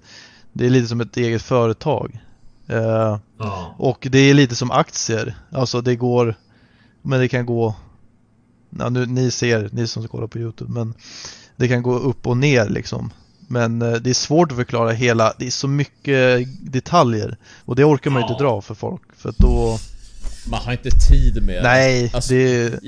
[0.52, 2.20] det är lite som ett eget företag.
[2.70, 3.74] Uh, ja.
[3.78, 6.34] Och det är lite som aktier, alltså det går,
[7.04, 7.74] men det kan gå,
[8.78, 10.94] ja, nu, ni ser, ni som kollar på Youtube, men
[11.56, 13.12] det kan gå upp och ner liksom.
[13.48, 17.84] Men uh, det är svårt att förklara hela, det är så mycket detaljer och det
[17.84, 18.28] orkar man ja.
[18.28, 19.78] inte dra för folk för då
[20.50, 22.80] Man har inte tid med Nej, alltså, det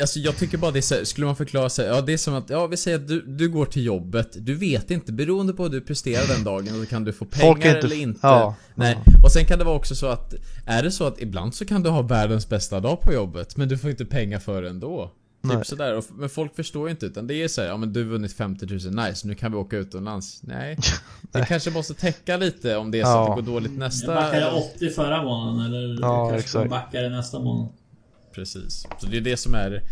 [0.00, 2.34] Alltså jag tycker bara det är så, skulle man förklara sig, ja det är som
[2.34, 5.62] att, ja vi säger att du, du går till jobbet, du vet inte, beroende på
[5.62, 8.20] hur du presterar den dagen, så kan du få pengar inte, eller inte.
[8.22, 8.98] Ja, Nej.
[9.06, 9.12] Ja.
[9.24, 10.34] Och sen kan det vara också så att,
[10.66, 13.68] är det så att ibland så kan du ha världens bästa dag på jobbet, men
[13.68, 15.10] du får inte pengar för det ändå.
[15.42, 15.56] Typ Nej.
[15.56, 18.10] Typ sådär, men folk förstår ju inte utan det är såhär, ja men du har
[18.10, 20.40] vunnit 50 000, nice, nu kan vi åka utomlands.
[20.42, 20.78] Nej.
[21.32, 23.30] Det kanske måste täcka lite om det är så ja.
[23.30, 24.12] att det går dåligt nästa...
[24.12, 26.70] Jag backade 80 förra månaden, eller ja, kanske exakt.
[26.70, 27.68] backar nästa månad.
[28.32, 28.86] Precis.
[29.00, 29.82] Så det är det som är...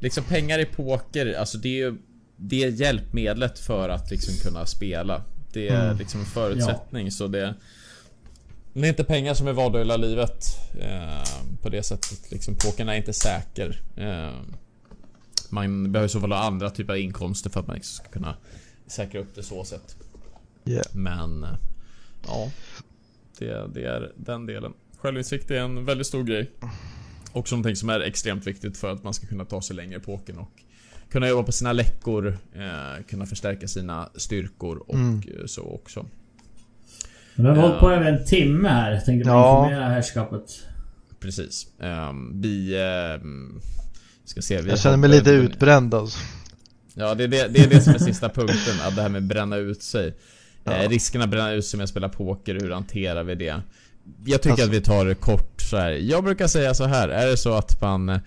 [0.00, 1.98] Liksom pengar i poker, alltså det är ju...
[2.36, 5.24] Det är hjälpmedlet för att liksom kunna spela.
[5.52, 5.98] Det är mm.
[5.98, 7.10] liksom en förutsättning ja.
[7.10, 7.54] så det...
[8.72, 10.44] Det är inte pengar som är vardagliga livet
[10.80, 12.30] eh, på det sättet.
[12.30, 13.82] Liksom, pokern är inte säker.
[13.96, 14.30] Eh,
[15.48, 18.36] man behöver så fall ha andra typer av inkomster för att man liksom ska kunna
[18.86, 19.96] säkra upp det så sätt.
[20.64, 20.86] Yeah.
[20.92, 21.50] Men eh,
[22.26, 22.50] ja,
[23.38, 24.72] det, det är den delen.
[24.98, 26.50] Självinsikt är en väldigt stor grej.
[27.32, 30.00] Också någonting som är extremt viktigt för att man ska kunna ta sig längre i
[30.00, 30.50] pokern och
[31.10, 35.14] kunna jobba på sina läckor, eh, kunna förstärka sina styrkor och Mm.
[35.40, 36.06] eh, så också.
[37.34, 38.92] Men vi har hållit på över en timme här.
[38.92, 39.64] Jag tänkte bara Ja.
[39.66, 40.66] informera herrskapet.
[41.20, 41.66] Precis.
[41.80, 42.76] Ehm, vi...
[42.82, 43.60] ehm,
[44.24, 44.60] ska se.
[44.60, 46.18] Vi Jag känner mig lite utbränd alltså.
[46.94, 49.22] Ja, det är det, det är det som är sista punkten, att det här med
[49.22, 50.14] bränna ut sig.
[50.64, 50.72] Ja.
[50.72, 53.62] Eh, riskerna att bränna ut sig med att spela poker, hur hanterar vi det?
[54.24, 55.90] Jag tycker Alltså- att vi tar det kort så här.
[55.90, 57.08] Jag brukar säga så här.
[57.08, 58.20] är det så att man,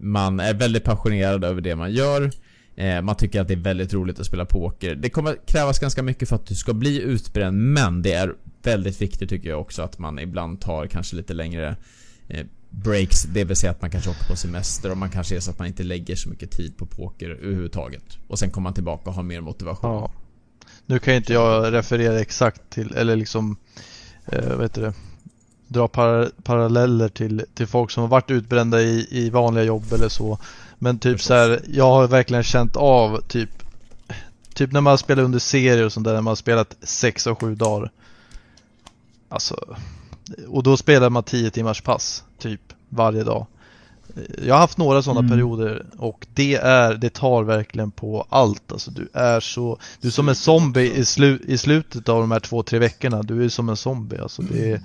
[0.00, 2.30] man är väldigt passionerad över det man gör,
[2.76, 4.94] eh, man tycker att det är väldigt roligt att spela poker.
[4.94, 9.02] Det kommer krävas ganska mycket för att du ska bli utbränd, men det är väldigt
[9.02, 11.76] viktigt tycker jag också att man ibland tar kanske lite längre
[12.28, 15.40] eh, breaks, det vill säga att man kanske åker på semester och man kanske är
[15.40, 18.18] så att man inte lägger så mycket tid på poker överhuvudtaget.
[18.28, 19.90] Och sen kommer man tillbaka och har mer motivation.
[19.90, 20.12] Ja.
[20.86, 23.56] Nu kan inte jag referera exakt till, eller liksom,
[24.26, 24.92] eh, vad heter det,
[25.70, 30.08] dra para, paralleller till, till folk som har varit utbrända i, i vanliga jobb eller
[30.08, 30.38] så.
[30.78, 31.26] Men typ Förstås.
[31.26, 33.50] så här, jag har verkligen känt av typ,
[34.54, 37.40] typ när man spelar under serier och sånt där, när man har spelat 6 och
[37.40, 37.90] 7 dagar.
[39.28, 39.56] Alltså,
[40.48, 43.46] och då spelar man 10 timmars pass, typ, varje dag.
[44.44, 45.30] Jag har haft några sådana Mm.
[45.30, 48.72] perioder och det är, det tar verkligen på allt.
[48.72, 52.30] Alltså du är så, du är som en zombie i, slu, i slutet av de
[52.30, 53.22] här två, tre veckorna.
[53.22, 54.42] Du är som en zombie alltså.
[54.42, 54.80] Det är,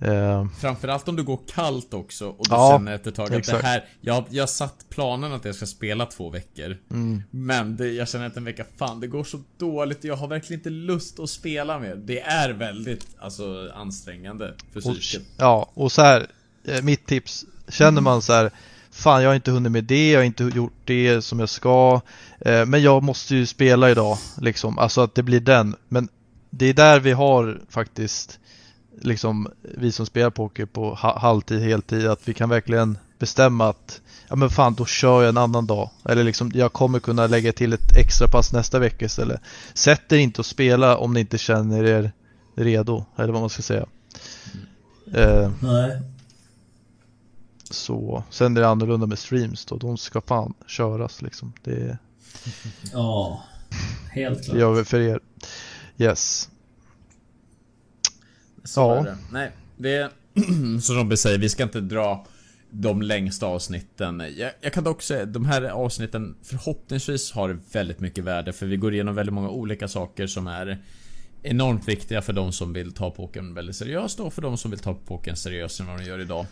[0.00, 3.38] eh, Framförallt om du går kallt också och du Ja, känner efter ett tag att
[3.38, 3.60] exakt.
[3.60, 7.88] det här Jag jag satt planen att jag ska spela två veckor mm, Men det,
[7.92, 11.20] jag känner att en vecka, fan det går så dåligt Jag har verkligen inte lust
[11.20, 16.26] att spela mer Det är väldigt, alltså ansträngande för psyket ja, och så här,
[16.64, 17.44] eh, mitt tips.
[17.68, 18.50] Känner man så här,
[18.90, 22.00] fan jag har inte hunnit med det, jag har inte gjort det som jag ska.
[22.40, 24.78] Eh, men jag måste ju spela idag, liksom.
[24.78, 25.76] Alltså att det blir den.
[25.88, 26.08] Men
[26.50, 28.38] det är där vi har faktiskt,
[29.00, 34.00] liksom vi som spelar poker på ha- halvtid, heltid, att vi kan verkligen bestämma att
[34.28, 35.90] ja men fan då kör jag en annan dag.
[36.04, 39.40] Eller liksom jag kommer kunna lägga till ett extra pass nästa vecka istället.
[39.74, 42.12] Sätt er inte och spela om ni inte känner er
[42.54, 43.86] redo, eller vad man ska säga.
[45.14, 46.00] Eh, Nej.
[47.70, 51.52] så, sen är det annorlunda med streams då, de ska fan köras liksom.
[51.64, 51.98] Det,
[52.92, 53.42] Ja.
[54.10, 54.58] Helt det klart.
[54.58, 55.20] gör vi för er.
[55.98, 56.48] Yes.
[58.66, 59.02] Så Ja.
[59.02, 59.16] det.
[59.32, 60.10] Nej, det är
[60.80, 62.26] som Robin säger, vi ska inte dra
[62.70, 64.22] de längsta avsnitten.
[64.36, 68.76] Jag, jag kan dock säga, de här avsnitten förhoppningsvis har väldigt mycket värde för vi
[68.76, 70.78] går igenom väldigt många olika saker som är
[71.42, 74.80] enormt viktiga för de som vill ta pokern väldigt seriöst och för de som vill
[74.80, 76.46] ta pokern seriöst än vad de gör idag.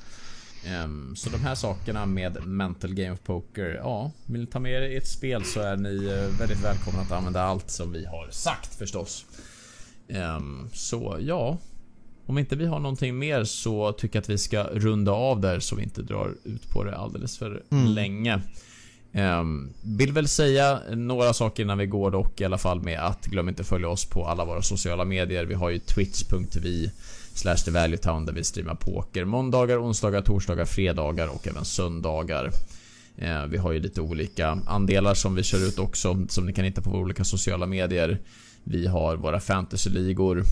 [0.66, 4.72] Ehm, så de här sakerna med Mental Game of Poker, ja, vill ni ta med
[4.72, 8.04] er i ett spel så är ni eh, väldigt välkomna att använda allt som vi
[8.04, 9.26] har sagt förstås.
[10.08, 11.58] Ehm, så ja,
[12.26, 15.60] om inte vi har någonting mer så tycker jag att vi ska runda av där
[15.60, 17.86] så vi inte drar ut på det alldeles för Mm.
[17.86, 18.40] länge.
[19.40, 23.26] Um, vill väl säga några saker innan vi går dock i alla fall med att
[23.26, 25.44] glöm inte följa oss på alla våra sociala medier.
[25.44, 26.90] Vi har ju twitch.tv
[27.34, 32.50] slash the value town där vi streamar poker måndagar, onsdagar, torsdagar, fredagar och även söndagar.
[33.16, 36.64] Eh, vi har ju lite olika andelar som vi kör ut också som ni kan
[36.64, 38.18] hitta på våra olika sociala medier.
[38.64, 40.42] Vi har våra fantasyligor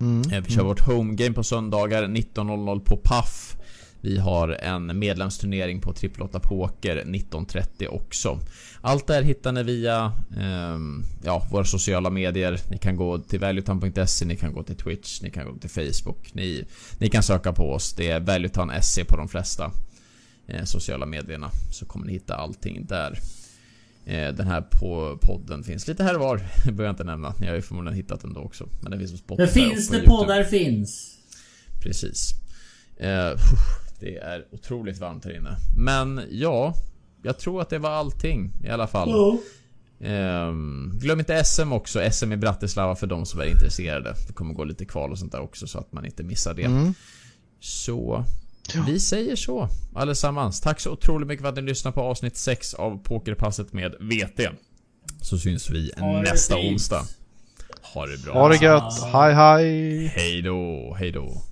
[0.00, 0.32] Mm.
[0.32, 3.56] Eh, vi kör vårt homegame på söndagar 19.00 på Paf.
[4.00, 8.38] Vi har en medlemsturnering på Triple 8 Poker 19.30 också.
[8.80, 10.78] Allt det här hittar ni via eh,
[11.24, 12.60] ja, våra sociala medier.
[12.70, 16.34] Ni kan gå till valuetown.se, ni kan gå till Twitch, ni kan gå till Facebook.
[16.34, 16.64] Ni,
[16.98, 17.92] ni kan söka på oss.
[17.92, 19.72] Det är valuetown.se på de flesta
[20.46, 21.50] eh, sociala medierna.
[21.72, 23.18] Så kommer ni hitta allting där.
[24.08, 26.36] Eh, Den här på podden finns lite här och var.
[26.64, 27.34] Det behöver jag inte nämna.
[27.38, 28.68] Ni har ju förmodligen hittat den då också.
[28.80, 31.18] Men den finns på Spotify Det finns det poddar finns.
[31.82, 32.32] Precis.
[32.96, 33.30] Eh,
[34.00, 35.56] det är otroligt varmt här inne.
[35.78, 36.74] Men ja,
[37.22, 39.38] jag tror att det var allting i alla fall.
[40.00, 42.10] Ehm, glöm inte SM också.
[42.10, 44.14] SM i Bratislava för de som är intresserade.
[44.26, 46.64] Det kommer gå lite kval och sånt där också så att man inte missar det.
[46.64, 46.94] Mm.
[47.60, 48.24] Så
[48.74, 48.84] Ja.
[48.86, 50.60] vi säger så allesammans.
[50.60, 54.40] Tack så otroligt mycket för att ni lyssnade på avsnitt 6 av Pokerpasset med VT.
[55.22, 56.72] Så syns vi Ha nästa fint.
[56.72, 57.04] onsdag.
[57.82, 58.32] Ha det bra.
[58.34, 60.06] Ha det gött, hej hej!
[60.06, 61.42] Hej då, hej då.